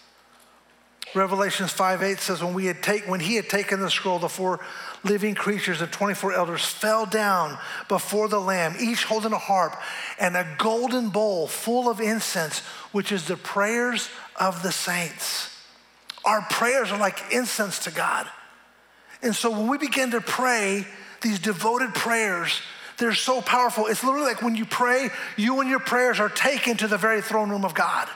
Revelations 1.15 1.71
5 1.71 2.03
8 2.03 2.19
says, 2.19 2.43
when, 2.43 2.53
we 2.53 2.65
had 2.65 2.84
take, 2.84 3.08
when 3.08 3.21
he 3.21 3.36
had 3.36 3.47
taken 3.47 3.79
the 3.79 3.89
scroll, 3.89 4.19
the 4.19 4.27
four 4.27 4.60
living 5.06 5.36
creatures, 5.36 5.80
the 5.80 5.88
24 5.88 6.34
elders, 6.34 6.65
fell 6.65 7.06
down 7.06 7.58
before 7.88 8.28
the 8.28 8.39
Lamb, 8.39 8.76
each 8.80 9.06
holding 9.06 9.32
a 9.32 9.38
harp 9.38 9.76
and 10.20 10.36
a 10.36 10.48
golden 10.58 11.10
bowl 11.10 11.48
full 11.48 11.89
of 11.89 12.02
incense, 12.02 12.60
which 12.91 13.12
is 13.12 13.28
the 13.28 13.38
prayers 13.38 14.10
of 14.39 14.63
the 14.63 14.72
saints. 14.72 15.52
Our 16.26 16.41
prayers 16.50 16.91
are 16.91 17.00
like 17.00 17.20
incense 17.32 17.80
to 17.86 17.91
God. 17.91 18.28
And 19.22 19.36
so 19.36 19.52
when 19.52 19.68
we 19.68 19.78
begin 19.78 20.12
to 20.12 20.22
pray 20.22 20.86
these 21.22 21.39
devoted 21.39 21.94
prayers, 21.94 22.60
they're 22.98 23.13
so 23.13 23.41
powerful. 23.41 23.88
It's 23.88 24.04
literally 24.04 24.28
like 24.28 24.41
when 24.41 24.56
you 24.56 24.65
pray, 24.65 25.10
you 25.38 25.60
and 25.62 25.70
your 25.70 25.80
prayers 25.80 26.20
are 26.20 26.30
taken 26.30 26.78
to 26.78 26.88
the 26.88 26.98
very 26.98 27.22
throne 27.22 27.50
room 27.50 27.65
of 27.65 27.74
God. 27.74 28.10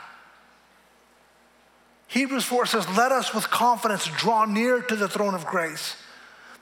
Hebrews 2.07 2.45
4 2.45 2.65
says, 2.65 2.87
Let 2.97 3.11
us 3.11 3.33
with 3.33 3.49
confidence 3.51 4.07
draw 4.17 4.45
near 4.45 4.81
to 4.81 4.95
the 4.95 5.07
throne 5.07 5.35
of 5.35 5.45
grace 5.45 5.95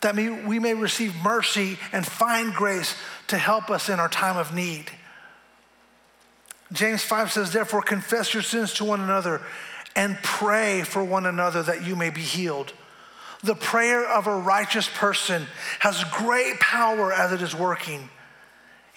that 0.02 0.16
we 0.16 0.60
may 0.60 0.74
receive 0.74 1.16
mercy 1.24 1.78
and 1.92 2.06
find 2.06 2.54
grace 2.54 2.96
to 3.28 3.38
help 3.38 3.70
us 3.70 3.90
in 3.90 4.00
our 4.00 4.10
time 4.10 4.38
of 4.38 4.54
need. 4.54 4.92
James 6.72 7.04
5 7.04 7.32
says, 7.32 7.54
Therefore, 7.54 7.82
confess 7.82 8.34
your 8.34 8.44
sins 8.44 8.74
to 8.76 8.84
one 8.84 9.02
another 9.02 9.42
and 9.96 10.18
pray 10.22 10.84
for 10.84 11.04
one 11.04 11.26
another 11.26 11.64
that 11.64 11.86
you 11.86 11.96
may 11.96 12.10
be 12.10 12.22
healed. 12.22 12.74
The 13.44 13.56
prayer 13.56 14.06
of 14.08 14.28
a 14.28 14.36
righteous 14.36 14.90
person 14.90 15.48
has 15.80 16.04
great 16.06 16.60
power 16.60 17.14
as 17.14 17.32
it 17.32 17.42
is 17.42 17.56
working. 17.56 18.10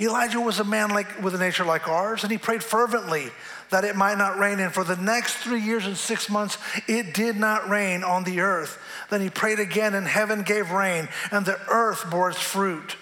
Elijah 0.01 0.41
was 0.41 0.59
a 0.61 0.65
man 0.65 0.91
like, 0.91 1.23
with 1.23 1.35
a 1.35 1.39
nature 1.39 1.65
like 1.65 1.87
ours, 1.89 2.23
and 2.23 2.33
he 2.33 2.39
prayed 2.39 2.65
fervently 2.65 3.31
that 3.69 3.85
it 3.85 3.97
might 3.97 4.17
not 4.17 4.39
rain. 4.39 4.59
And 4.59 4.73
for 4.73 4.83
the 4.83 4.97
next 4.97 5.37
three 5.37 5.61
years 5.61 5.87
and 5.87 5.97
six 5.97 6.31
months, 6.31 6.57
it 6.89 7.13
did 7.13 7.37
not 7.37 7.69
rain 7.69 8.03
on 8.03 8.25
the 8.25 8.41
earth. 8.41 8.79
Then 9.11 9.21
he 9.21 9.29
prayed 9.29 9.61
again, 9.61 9.95
and 9.95 10.07
heaven 10.07 10.43
gave 10.43 10.71
rain, 10.71 11.09
and 11.31 11.45
the 11.45 11.61
earth 11.69 12.11
bore 12.11 12.31
its 12.31 12.41
fruit. 12.41 12.97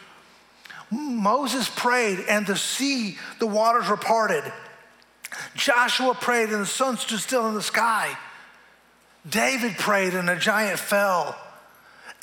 Moses 0.90 1.68
prayed, 1.68 2.24
and 2.28 2.46
the 2.46 2.56
sea, 2.56 3.18
the 3.38 3.46
waters 3.46 3.88
were 3.88 3.96
parted. 3.96 4.44
Joshua 5.54 6.14
prayed, 6.14 6.48
and 6.48 6.62
the 6.62 6.66
sun 6.66 6.96
stood 6.96 7.20
still 7.20 7.46
in 7.48 7.54
the 7.54 7.62
sky. 7.62 8.16
David 9.28 9.76
prayed, 9.76 10.14
and 10.14 10.28
a 10.28 10.36
giant 10.36 10.78
fell. 10.78 11.36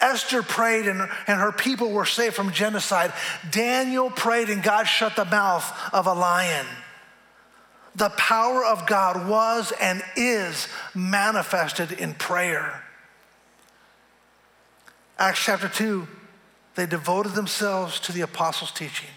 Esther 0.01 0.43
prayed, 0.43 0.88
and, 0.88 1.01
and 1.27 1.39
her 1.39 1.51
people 1.51 1.91
were 1.91 2.05
saved 2.05 2.36
from 2.36 2.51
genocide. 2.51 3.13
Daniel 3.49 4.10
prayed, 4.10 4.49
and 4.49 4.62
God 4.62 4.84
shut 4.84 5.15
the 5.15 5.25
mouth 5.25 5.71
of 5.93 6.05
a 6.08 6.13
lion. 6.13 6.65
The 7.95 8.10
power 8.10 8.63
of 8.65 8.86
God 8.86 9.27
was 9.27 9.71
and 9.79 10.03
is 10.17 10.67
manifested 10.93 11.93
in 11.93 12.13
prayer. 12.13 12.84
Acts 15.17 15.45
chapter 15.45 15.69
2, 15.69 16.05
they 16.75 16.86
devoted 16.86 17.34
themselves 17.34 18.01
to 18.01 18.12
the 18.12 18.21
apostles' 18.21 18.71
teaching. 18.71 19.10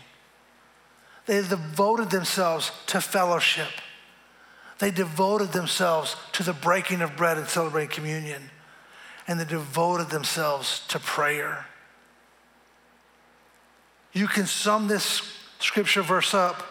They 1.26 1.42
devoted 1.42 2.10
themselves 2.10 2.70
to 2.86 3.00
fellowship. 3.00 3.68
They 4.78 4.92
devoted 4.92 5.52
themselves 5.52 6.16
to 6.32 6.44
the 6.44 6.52
breaking 6.52 7.02
of 7.02 7.16
bread 7.16 7.36
and 7.36 7.48
celebrating 7.48 7.90
communion. 7.90 8.50
And 9.28 9.38
they 9.38 9.44
devoted 9.44 10.10
themselves 10.10 10.84
to 10.88 10.98
prayer. 10.98 11.66
You 14.12 14.26
can 14.26 14.46
sum 14.46 14.88
this 14.88 15.22
scripture 15.60 16.02
verse 16.02 16.34
up 16.34 16.66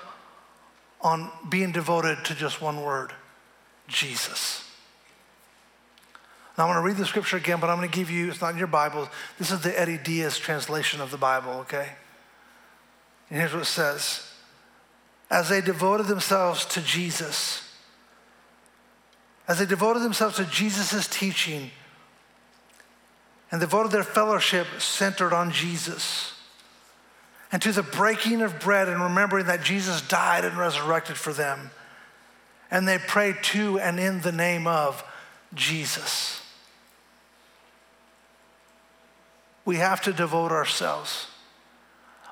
on 1.00 1.30
being 1.50 1.72
devoted 1.72 2.26
to 2.26 2.36
just 2.36 2.62
one 2.62 2.82
word 2.82 3.14
Jesus. 3.88 4.64
Now, 6.58 6.66
I'm 6.66 6.74
going 6.74 6.84
to 6.84 6.88
read 6.88 6.98
the 6.98 7.06
scripture 7.06 7.38
again, 7.38 7.60
but 7.60 7.70
I'm 7.70 7.78
going 7.78 7.90
to 7.90 7.96
give 7.96 8.10
you, 8.10 8.30
it's 8.30 8.42
not 8.42 8.52
in 8.52 8.58
your 8.58 8.66
Bible. 8.66 9.08
This 9.38 9.52
is 9.52 9.62
the 9.62 9.80
Eddie 9.80 10.00
Diaz 10.00 10.40
translation 10.40 11.00
of 11.02 11.12
the 11.12 11.18
Bible, 11.18 11.52
okay? 11.60 11.90
And 13.30 13.40
here's 13.40 13.54
what 13.54 13.62
it 13.62 13.66
says 13.66 14.32
As 15.30 15.50
they 15.50 15.62
devoted 15.62 16.08
themselves 16.08 16.66
to 16.66 16.82
Jesus, 16.82 17.64
as 19.48 19.60
they 19.60 19.68
devoted 19.68 20.02
themselves 20.02 20.38
to 20.38 20.46
Jesus' 20.46 21.08
teaching 21.08 21.70
and 23.52 23.62
devoted 23.62 23.92
their 23.92 24.04
fellowship 24.04 24.68
centered 24.80 25.34
on 25.34 25.52
Jesus 25.52 26.34
and 27.52 27.62
to 27.62 27.72
the 27.72 27.84
breaking 27.84 28.42
of 28.42 28.60
bread 28.60 28.90
and 28.90 29.02
remembering 29.02 29.46
that 29.46 29.64
Jesus 29.64 30.02
died 30.02 30.44
and 30.44 30.58
resurrected 30.58 31.18
for 31.18 31.32
them. 31.32 31.72
And 32.70 32.88
they 32.88 32.98
prayed 32.98 33.38
to 33.44 33.80
and 33.80 34.00
in 34.00 34.22
the 34.22 34.34
name 34.34 34.68
of 34.68 35.04
Jesus. 35.54 36.42
We 39.64 39.78
have 39.78 40.02
to 40.02 40.14
devote 40.14 40.52
ourselves. 40.52 41.28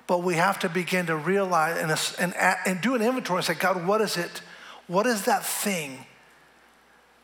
But 0.08 0.21
we 0.21 0.36
have 0.36 0.60
to 0.60 0.69
begin 0.69 1.08
to 1.08 1.15
realize 1.15 1.78
and, 1.78 2.36
and, 2.36 2.58
and 2.65 2.82
do 2.82 2.93
an 2.95 3.01
inventory 3.01 3.38
and 3.38 3.45
say, 3.45 3.56
God, 3.56 3.88
what 3.88 4.01
is 4.01 4.17
it? 4.17 4.41
What 4.88 5.08
is 5.08 5.25
that 5.25 5.45
thing 5.45 6.06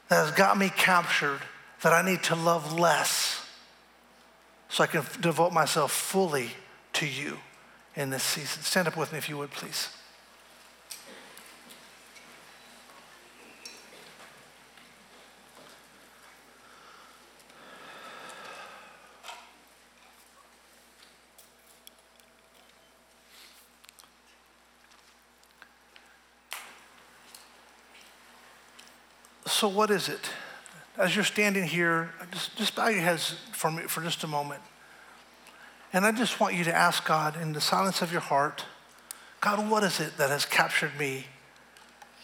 that 0.08 0.26
has 0.26 0.32
got 0.32 0.58
me 0.58 0.70
captured 0.70 1.42
that 1.84 1.94
I 1.94 2.02
need 2.02 2.24
to 2.24 2.36
love 2.36 2.80
less 2.80 3.41
so 4.72 4.86
I 4.86 4.88
can 4.88 5.04
devote 5.20 5.52
myself 5.52 5.92
fully 5.92 6.52
to 6.94 7.06
you 7.06 7.38
in 7.94 8.10
this 8.10 8.24
season. 8.24 8.64
Stand 8.64 8.88
up 8.88 8.96
with 8.96 9.12
me 9.12 9.18
if 9.18 9.28
you 9.28 9.38
would, 9.38 9.52
please. 9.52 9.90
So, 29.46 29.68
what 29.68 29.92
is 29.92 30.08
it? 30.08 30.32
As 30.98 31.16
you're 31.16 31.26
standing 31.26 31.64
here, 31.64 32.12
just, 32.32 32.56
just 32.58 32.76
bow 32.76 32.90
your 32.90 33.02
heads 33.02 33.36
for, 33.52 33.72
me, 33.72 33.84
for 33.84 34.02
just 34.02 34.24
a 34.24 34.28
moment. 34.28 34.62
And 35.94 36.06
I 36.06 36.12
just 36.12 36.40
want 36.40 36.56
you 36.56 36.64
to 36.66 36.76
ask 36.76 37.06
God 37.06 37.40
in 37.42 37.54
the 37.54 37.62
silence 37.62 38.02
of 38.02 38.12
your 38.12 38.22
heart 38.22 38.66
God, 39.42 39.72
what 39.72 39.84
is 39.84 40.00
it 40.00 40.18
that 40.18 40.30
has 40.30 40.46
captured 40.46 40.98
me 41.00 41.26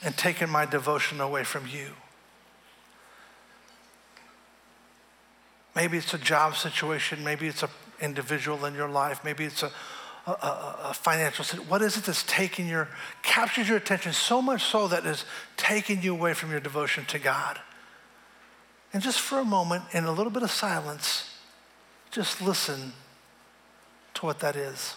and 0.03 0.15
taken 0.15 0.49
my 0.51 0.65
devotion 0.65 1.19
away 1.19 1.43
from 1.43 1.65
you? 1.65 1.89
Maybe 5.75 5.97
it's 5.97 6.13
a 6.13 6.19
job 6.19 6.55
situation. 6.55 7.23
Maybe 7.23 7.47
it's 7.47 7.63
an 7.63 7.69
individual 7.99 8.65
in 8.65 8.75
your 8.75 8.87
life. 8.87 9.21
Maybe 9.23 9.45
it's 9.45 9.63
a, 9.63 9.71
a, 10.27 10.31
a, 10.31 10.79
a 10.85 10.93
financial 10.93 11.43
situation. 11.43 11.69
What 11.69 11.81
is 11.81 11.97
it 11.97 12.03
that's 12.03 12.23
taking 12.23 12.67
your, 12.67 12.87
captures 13.23 13.67
your 13.67 13.77
attention 13.77 14.13
so 14.13 14.39
much 14.39 14.63
so 14.63 14.87
that 14.87 15.03
is 15.05 15.25
taking 15.55 16.03
you 16.03 16.13
away 16.13 16.35
from 16.35 16.51
your 16.51 16.59
devotion 16.59 17.05
to 17.05 17.17
God? 17.17 17.59
And 18.97 19.03
just 19.03 19.19
for 19.19 19.37
a 19.37 19.45
moment, 19.45 19.83
in 19.93 20.05
a 20.05 20.11
little 20.11 20.31
bit 20.31 20.41
of 20.41 20.49
silence, 20.49 21.29
just 22.09 22.41
listen 22.41 22.93
to 24.15 24.25
what 24.25 24.39
that 24.39 24.55
is. 24.55 24.95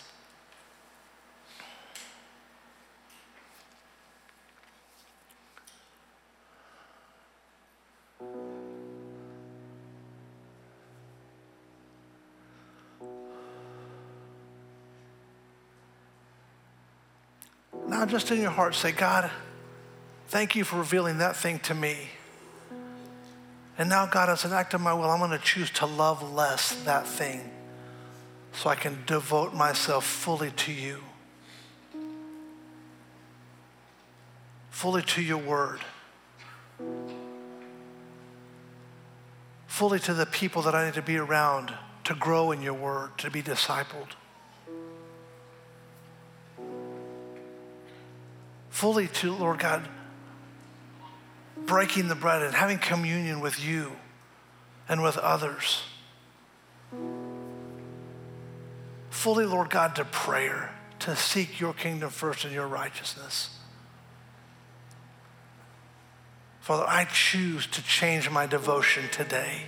Now, 17.87 18.07
just 18.07 18.31
in 18.31 18.41
your 18.41 18.51
heart, 18.51 18.75
say, 18.75 18.93
God, 18.93 19.31
thank 20.29 20.57
you 20.57 20.65
for 20.65 20.79
revealing 20.79 21.19
that 21.19 21.37
thing 21.37 21.59
to 21.59 21.75
me. 21.75 22.09
And 23.81 23.89
now, 23.89 24.05
God, 24.05 24.29
as 24.29 24.45
an 24.45 24.53
act 24.53 24.75
of 24.75 24.83
my 24.83 24.93
will, 24.93 25.09
I'm 25.09 25.21
going 25.21 25.31
to 25.31 25.39
choose 25.39 25.71
to 25.71 25.87
love 25.87 26.35
less 26.35 26.73
that 26.85 27.07
thing 27.07 27.51
so 28.53 28.69
I 28.69 28.75
can 28.75 28.99
devote 29.07 29.55
myself 29.55 30.05
fully 30.05 30.51
to 30.51 30.71
you, 30.71 30.99
fully 34.69 35.01
to 35.01 35.23
your 35.23 35.39
word, 35.39 35.81
fully 39.67 39.99
to 40.01 40.13
the 40.13 40.27
people 40.27 40.61
that 40.61 40.75
I 40.75 40.85
need 40.85 40.95
to 40.95 41.03
be 41.03 41.17
around 41.17 41.73
to 42.05 42.15
grow 42.15 42.53
in 42.53 42.61
your 42.61 42.75
word, 42.75 43.17
to 43.17 43.31
be 43.31 43.41
discipled. 43.41 44.11
Fully 48.69 49.09
to, 49.09 49.33
Lord 49.33 49.59
God, 49.59 49.89
breaking 51.67 52.09
the 52.09 52.15
bread 52.15 52.43
and 52.43 52.55
having 52.55 52.79
communion 52.79 53.41
with 53.41 53.65
you 53.65 53.93
and 54.89 55.03
with 55.03 55.17
others. 55.19 55.83
Fully, 59.11 59.45
Lord 59.45 59.71
God, 59.71 59.95
to 59.97 60.05
prayer, 60.05 60.75
to 61.01 61.15
seek 61.15 61.61
your 61.61 61.73
kingdom 61.73 62.11
first 62.11 62.45
and 62.45 62.53
your 62.53 62.67
righteousness. 62.67 63.57
Father, 66.61 66.85
I 66.87 67.05
choose 67.05 67.67
to 67.69 67.83
change 67.83 68.31
my 68.31 68.47
devotion 68.47 69.05
today. 69.11 69.63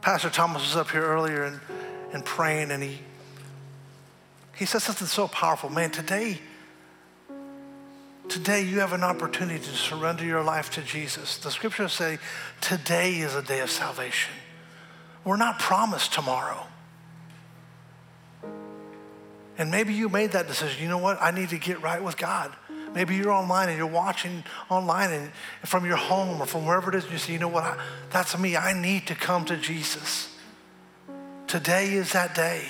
Pastor 0.00 0.30
Thomas 0.30 0.62
was 0.62 0.76
up 0.76 0.90
here 0.90 1.02
earlier 1.02 1.44
and, 1.44 1.60
and 2.12 2.24
praying, 2.24 2.72
and 2.72 2.82
he 2.82 2.98
he 4.56 4.66
says 4.66 4.84
something 4.84 5.06
so 5.06 5.28
powerful. 5.28 5.70
Man, 5.70 5.90
today, 5.90 6.38
today 8.28 8.62
you 8.62 8.80
have 8.80 8.92
an 8.92 9.02
opportunity 9.02 9.58
to 9.58 9.70
surrender 9.70 10.24
your 10.24 10.42
life 10.42 10.70
to 10.72 10.82
Jesus. 10.82 11.38
The 11.38 11.50
scriptures 11.50 11.92
say 11.92 12.18
today 12.60 13.14
is 13.16 13.34
a 13.34 13.42
day 13.42 13.60
of 13.60 13.70
salvation. 13.70 14.32
We're 15.24 15.36
not 15.36 15.58
promised 15.58 16.12
tomorrow. 16.12 16.66
And 19.58 19.70
maybe 19.70 19.94
you 19.94 20.08
made 20.08 20.32
that 20.32 20.48
decision. 20.48 20.82
You 20.82 20.88
know 20.88 20.98
what? 20.98 21.20
I 21.20 21.30
need 21.30 21.50
to 21.50 21.58
get 21.58 21.82
right 21.82 22.02
with 22.02 22.16
God. 22.16 22.52
Maybe 22.94 23.16
you're 23.16 23.32
online 23.32 23.68
and 23.68 23.78
you're 23.78 23.86
watching 23.86 24.44
online 24.68 25.10
and 25.12 25.30
from 25.64 25.86
your 25.86 25.96
home 25.96 26.42
or 26.42 26.46
from 26.46 26.66
wherever 26.66 26.90
it 26.90 26.96
is, 26.96 27.04
and 27.04 27.12
you 27.12 27.18
say, 27.18 27.32
you 27.32 27.38
know 27.38 27.48
what? 27.48 27.64
I, 27.64 27.78
that's 28.10 28.38
me. 28.38 28.56
I 28.56 28.78
need 28.78 29.06
to 29.06 29.14
come 29.14 29.44
to 29.46 29.56
Jesus. 29.56 30.36
Today 31.46 31.92
is 31.92 32.12
that 32.12 32.34
day. 32.34 32.66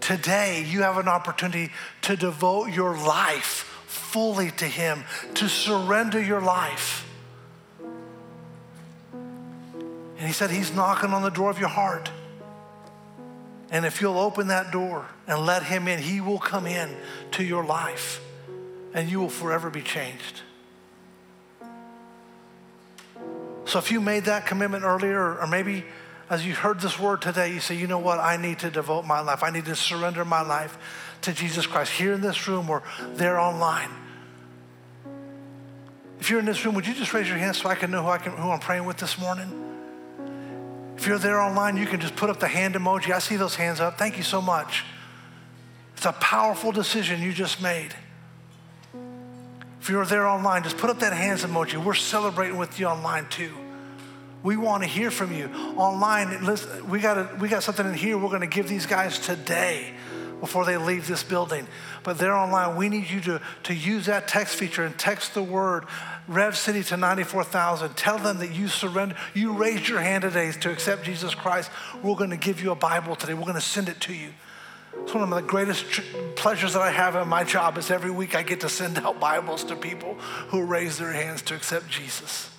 Today, 0.00 0.64
you 0.68 0.82
have 0.82 0.98
an 0.98 1.08
opportunity 1.08 1.70
to 2.02 2.16
devote 2.16 2.66
your 2.66 2.96
life 2.96 3.70
fully 3.86 4.50
to 4.52 4.64
Him, 4.64 5.04
to 5.34 5.48
surrender 5.48 6.20
your 6.20 6.40
life. 6.40 7.06
And 9.12 10.26
He 10.26 10.32
said 10.32 10.50
He's 10.50 10.74
knocking 10.74 11.10
on 11.10 11.22
the 11.22 11.30
door 11.30 11.50
of 11.50 11.58
your 11.58 11.68
heart. 11.68 12.10
And 13.70 13.84
if 13.84 14.00
you'll 14.00 14.18
open 14.18 14.48
that 14.48 14.70
door 14.70 15.06
and 15.26 15.44
let 15.44 15.64
Him 15.64 15.88
in, 15.88 15.98
He 15.98 16.20
will 16.20 16.38
come 16.38 16.66
in 16.66 16.94
to 17.32 17.44
your 17.44 17.64
life 17.64 18.20
and 18.94 19.10
you 19.10 19.18
will 19.18 19.28
forever 19.28 19.68
be 19.68 19.82
changed. 19.82 20.42
So 23.66 23.78
if 23.78 23.90
you 23.90 24.00
made 24.00 24.26
that 24.26 24.46
commitment 24.46 24.84
earlier, 24.84 25.38
or 25.38 25.46
maybe 25.48 25.84
as 26.34 26.44
you 26.44 26.52
heard 26.52 26.80
this 26.80 26.98
word 26.98 27.22
today, 27.22 27.52
you 27.52 27.60
say, 27.60 27.76
you 27.76 27.86
know 27.86 27.98
what, 27.98 28.18
I 28.18 28.36
need 28.36 28.58
to 28.58 28.70
devote 28.70 29.06
my 29.06 29.20
life, 29.20 29.44
I 29.44 29.50
need 29.50 29.66
to 29.66 29.76
surrender 29.76 30.24
my 30.24 30.42
life 30.42 30.76
to 31.22 31.32
Jesus 31.32 31.64
Christ 31.64 31.92
here 31.92 32.12
in 32.12 32.20
this 32.20 32.48
room 32.48 32.68
or 32.68 32.82
there 33.12 33.38
online. 33.38 33.90
If 36.18 36.30
you're 36.30 36.40
in 36.40 36.44
this 36.44 36.64
room, 36.64 36.74
would 36.74 36.86
you 36.86 36.94
just 36.94 37.14
raise 37.14 37.28
your 37.28 37.38
hand 37.38 37.54
so 37.54 37.68
I 37.68 37.76
can 37.76 37.90
know 37.90 38.02
who, 38.02 38.08
I 38.08 38.18
can, 38.18 38.32
who 38.32 38.50
I'm 38.50 38.58
praying 38.58 38.84
with 38.84 38.96
this 38.96 39.16
morning? 39.18 39.60
If 40.96 41.06
you're 41.06 41.18
there 41.18 41.40
online, 41.40 41.76
you 41.76 41.86
can 41.86 42.00
just 42.00 42.16
put 42.16 42.30
up 42.30 42.40
the 42.40 42.48
hand 42.48 42.74
emoji. 42.74 43.12
I 43.12 43.20
see 43.20 43.36
those 43.36 43.54
hands 43.54 43.78
up. 43.78 43.96
Thank 43.96 44.16
you 44.16 44.22
so 44.24 44.40
much. 44.40 44.84
It's 45.96 46.06
a 46.06 46.12
powerful 46.12 46.72
decision 46.72 47.22
you 47.22 47.32
just 47.32 47.62
made. 47.62 47.94
If 49.80 49.88
you're 49.88 50.06
there 50.06 50.26
online, 50.26 50.64
just 50.64 50.78
put 50.78 50.90
up 50.90 50.98
that 51.00 51.12
hands 51.12 51.44
emoji. 51.44 51.82
We're 51.82 51.94
celebrating 51.94 52.56
with 52.56 52.80
you 52.80 52.86
online 52.86 53.28
too. 53.28 53.52
We 54.44 54.58
want 54.58 54.82
to 54.82 54.88
hear 54.88 55.10
from 55.10 55.32
you. 55.32 55.46
Online, 55.76 56.44
listen, 56.44 56.88
we 56.90 57.00
got, 57.00 57.40
we 57.40 57.48
got 57.48 57.62
something 57.62 57.86
in 57.86 57.94
here 57.94 58.18
we're 58.18 58.28
going 58.28 58.42
to 58.42 58.46
give 58.46 58.68
these 58.68 58.84
guys 58.84 59.18
today 59.18 59.94
before 60.38 60.66
they 60.66 60.76
leave 60.76 61.06
this 61.06 61.22
building. 61.22 61.66
But 62.02 62.18
they're 62.18 62.36
online. 62.36 62.76
We 62.76 62.90
need 62.90 63.08
you 63.08 63.22
to, 63.22 63.40
to 63.62 63.74
use 63.74 64.04
that 64.04 64.28
text 64.28 64.56
feature 64.56 64.84
and 64.84 64.96
text 64.98 65.32
the 65.32 65.42
word 65.42 65.86
Rev 66.28 66.58
City 66.58 66.82
to 66.84 66.98
94,000. 66.98 67.96
Tell 67.96 68.18
them 68.18 68.38
that 68.40 68.52
you 68.52 68.68
surrender, 68.68 69.16
you 69.32 69.54
raised 69.54 69.88
your 69.88 70.00
hand 70.00 70.22
today 70.22 70.52
to 70.52 70.70
accept 70.70 71.04
Jesus 71.04 71.34
Christ. 71.34 71.70
We're 72.02 72.14
going 72.14 72.28
to 72.28 72.36
give 72.36 72.62
you 72.62 72.70
a 72.70 72.76
Bible 72.76 73.16
today. 73.16 73.32
We're 73.32 73.42
going 73.42 73.54
to 73.54 73.62
send 73.62 73.88
it 73.88 73.98
to 74.02 74.14
you. 74.14 74.28
It's 75.02 75.14
one 75.14 75.22
of 75.22 75.30
the 75.30 75.40
greatest 75.40 75.90
tr- 75.90 76.02
pleasures 76.36 76.74
that 76.74 76.82
I 76.82 76.90
have 76.90 77.16
in 77.16 77.26
my 77.28 77.44
job 77.44 77.78
is 77.78 77.90
every 77.90 78.10
week 78.10 78.34
I 78.34 78.42
get 78.42 78.60
to 78.60 78.68
send 78.68 78.98
out 78.98 79.18
Bibles 79.20 79.64
to 79.64 79.76
people 79.76 80.14
who 80.48 80.62
raise 80.64 80.98
their 80.98 81.12
hands 81.12 81.40
to 81.42 81.54
accept 81.54 81.88
Jesus. 81.88 82.50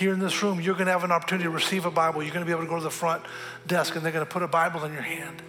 Here 0.00 0.14
in 0.14 0.18
this 0.18 0.42
room, 0.42 0.62
you're 0.62 0.76
going 0.76 0.86
to 0.86 0.92
have 0.92 1.04
an 1.04 1.12
opportunity 1.12 1.44
to 1.44 1.50
receive 1.50 1.84
a 1.84 1.90
Bible. 1.90 2.22
You're 2.22 2.32
going 2.32 2.40
to 2.40 2.46
be 2.46 2.52
able 2.52 2.64
to 2.64 2.70
go 2.70 2.78
to 2.78 2.82
the 2.82 2.88
front 2.88 3.22
desk 3.66 3.94
and 3.96 4.02
they're 4.02 4.12
going 4.12 4.24
to 4.24 4.32
put 4.32 4.42
a 4.42 4.48
Bible 4.48 4.82
in 4.84 4.94
your 4.94 5.02
hand. 5.02 5.42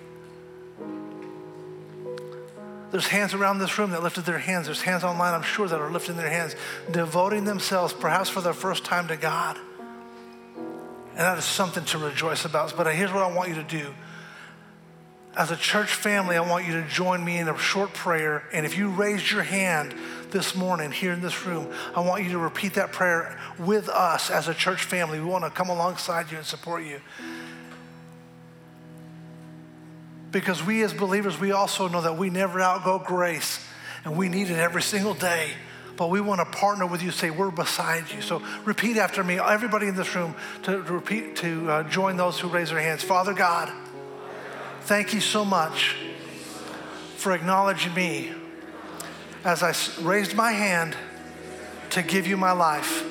There's 2.91 3.07
hands 3.07 3.33
around 3.33 3.59
this 3.59 3.79
room 3.79 3.91
that 3.91 4.03
lifted 4.03 4.25
their 4.25 4.39
hands. 4.39 4.65
There's 4.65 4.81
hands 4.81 5.05
online, 5.05 5.33
I'm 5.33 5.41
sure, 5.41 5.69
that 5.69 5.79
are 5.79 5.89
lifting 5.89 6.17
their 6.17 6.29
hands, 6.29 6.57
devoting 6.91 7.45
themselves, 7.45 7.93
perhaps 7.93 8.27
for 8.27 8.41
the 8.41 8.51
first 8.51 8.83
time, 8.83 9.07
to 9.07 9.15
God. 9.15 9.57
And 10.57 11.19
that 11.19 11.37
is 11.37 11.45
something 11.45 11.85
to 11.85 11.97
rejoice 11.97 12.43
about. 12.43 12.75
But 12.75 12.93
here's 12.93 13.13
what 13.13 13.23
I 13.23 13.33
want 13.33 13.47
you 13.47 13.55
to 13.55 13.63
do 13.63 13.93
as 15.35 15.49
a 15.49 15.55
church 15.55 15.93
family, 15.93 16.35
I 16.35 16.41
want 16.41 16.67
you 16.67 16.73
to 16.73 16.87
join 16.89 17.23
me 17.23 17.37
in 17.37 17.47
a 17.47 17.57
short 17.57 17.93
prayer. 17.93 18.43
And 18.51 18.65
if 18.65 18.77
you 18.77 18.89
raised 18.89 19.31
your 19.31 19.43
hand 19.43 19.95
this 20.31 20.55
morning 20.55 20.91
here 20.91 21.13
in 21.13 21.21
this 21.21 21.45
room, 21.45 21.71
I 21.95 21.99
want 22.01 22.23
you 22.23 22.31
to 22.31 22.37
repeat 22.37 22.75
that 22.75 22.91
prayer 22.91 23.39
with 23.59 23.89
us 23.89 24.29
as 24.29 24.47
a 24.47 24.53
church 24.53 24.83
family. 24.83 25.19
We 25.19 25.25
want 25.25 25.43
to 25.43 25.49
come 25.49 25.69
alongside 25.69 26.31
you 26.31 26.37
and 26.37 26.45
support 26.45 26.83
you. 26.83 27.01
Because 30.31 30.63
we 30.63 30.81
as 30.83 30.93
believers, 30.93 31.39
we 31.39 31.51
also 31.51 31.87
know 31.87 32.01
that 32.01 32.17
we 32.17 32.29
never 32.29 32.61
outgo 32.61 32.99
grace 32.99 33.65
and 34.05 34.17
we 34.17 34.29
need 34.29 34.49
it 34.49 34.57
every 34.57 34.81
single 34.81 35.13
day. 35.13 35.51
But 35.97 36.09
we 36.09 36.21
want 36.21 36.39
to 36.39 36.57
partner 36.57 36.85
with 36.87 37.03
you, 37.03 37.11
say, 37.11 37.29
we're 37.29 37.51
beside 37.51 38.09
you. 38.11 38.21
So 38.21 38.41
repeat 38.63 38.97
after 38.97 39.23
me, 39.23 39.39
everybody 39.39 39.87
in 39.87 39.95
this 39.95 40.15
room, 40.15 40.35
to, 40.63 40.81
repeat, 40.83 41.35
to 41.37 41.69
uh, 41.69 41.83
join 41.83 42.15
those 42.15 42.39
who 42.39 42.47
raise 42.47 42.69
their 42.69 42.79
hands. 42.79 43.03
Father 43.03 43.33
God, 43.33 43.71
Thank 44.85 45.13
you 45.13 45.21
so 45.21 45.45
much 45.45 45.95
for 47.15 47.33
acknowledging 47.33 47.93
me 47.93 48.33
as 49.43 49.63
I 49.63 49.73
raised 50.01 50.35
my 50.35 50.51
hand 50.51 50.95
to 51.91 52.01
give 52.01 52.27
you 52.27 52.37
my 52.37 52.51
life, 52.51 53.03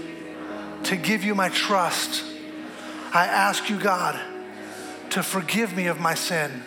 to 0.84 0.96
give 0.96 1.24
you 1.24 1.34
my 1.34 1.48
trust. 1.48 2.24
I 3.12 3.26
ask 3.26 3.68
you, 3.68 3.78
God, 3.78 4.18
to 5.10 5.22
forgive 5.22 5.76
me 5.76 5.86
of 5.86 6.00
my 6.00 6.14
sin, 6.14 6.62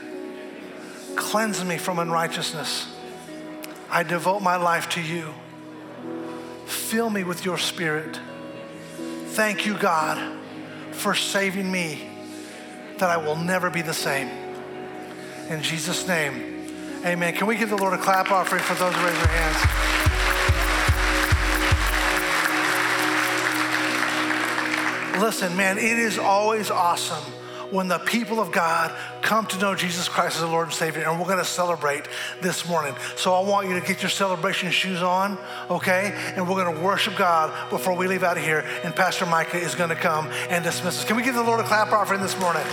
cleanse 1.16 1.64
me 1.64 1.78
from 1.78 2.00
unrighteousness. 2.00 2.94
I 3.90 4.04
devote 4.04 4.42
my 4.42 4.58
life 4.58 4.90
to 4.90 5.02
you. 5.02 5.34
Fill 6.66 7.10
me 7.10 7.24
with 7.24 7.46
your 7.46 7.58
spirit. 7.58 8.20
Thank 9.28 9.66
you, 9.66 9.78
God, 9.78 10.38
for 10.92 11.16
saving 11.16 11.72
me 11.72 12.10
that 12.98 13.10
I 13.10 13.18
will 13.18 13.36
never 13.36 13.70
be 13.70 13.82
the 13.82 13.94
same. 13.94 14.30
In 15.50 15.62
Jesus' 15.62 16.08
name, 16.08 16.53
amen. 17.06 17.34
Can 17.34 17.48
we 17.48 17.56
give 17.58 17.70
the 17.70 17.78
Lord 17.78 17.94
a 17.94 17.98
clap 17.98 18.32
offering 18.32 18.62
for 18.62 18.76
those 18.76 18.94
who 18.94 19.06
raise 19.06 19.18
their 19.18 19.28
hands? 19.28 19.94
Listen, 25.22 25.56
man, 25.56 25.78
it 25.78 26.00
is 26.00 26.18
always 26.18 26.70
awesome 26.70 27.24
when 27.74 27.88
the 27.88 27.98
people 27.98 28.40
of 28.40 28.52
God 28.52 28.96
come 29.24 29.48
to 29.48 29.58
know 29.58 29.74
Jesus 29.74 30.08
Christ 30.08 30.36
as 30.36 30.42
the 30.42 30.48
Lord 30.48 30.68
and 30.68 30.74
Savior, 30.76 31.10
and 31.10 31.20
we're 31.20 31.26
going 31.26 31.40
to 31.40 31.46
celebrate 31.46 32.08
this 32.42 32.68
morning. 32.68 32.94
So 33.16 33.34
I 33.34 33.40
want 33.40 33.68
you 33.68 33.80
to 33.80 33.86
get 33.86 34.04
your 34.04 34.12
celebration 34.12 34.70
shoes 34.70 35.02
on, 35.02 35.40
okay? 35.72 36.14
And 36.36 36.48
we're 36.48 36.64
going 36.64 36.76
to 36.76 36.82
worship 36.82 37.16
God 37.16 37.70
before 37.72 37.96
we 37.96 38.08
leave 38.08 38.22
out 38.22 38.38
of 38.38 38.44
here. 38.44 38.64
And 38.84 38.96
Pastor 38.96 39.26
Micah 39.26 39.58
is 39.58 39.74
going 39.74 39.90
to 39.90 39.96
come 39.96 40.28
and 40.50 40.64
dismiss 40.64 41.00
us. 41.00 41.06
Can 41.06 41.16
we 41.16 41.24
give 41.24 41.34
the 41.34 41.44
Lord 41.44 41.60
a 41.60 41.64
clap 41.64 41.92
offering 41.92 42.22
this 42.22 42.40
morning? 42.40 42.64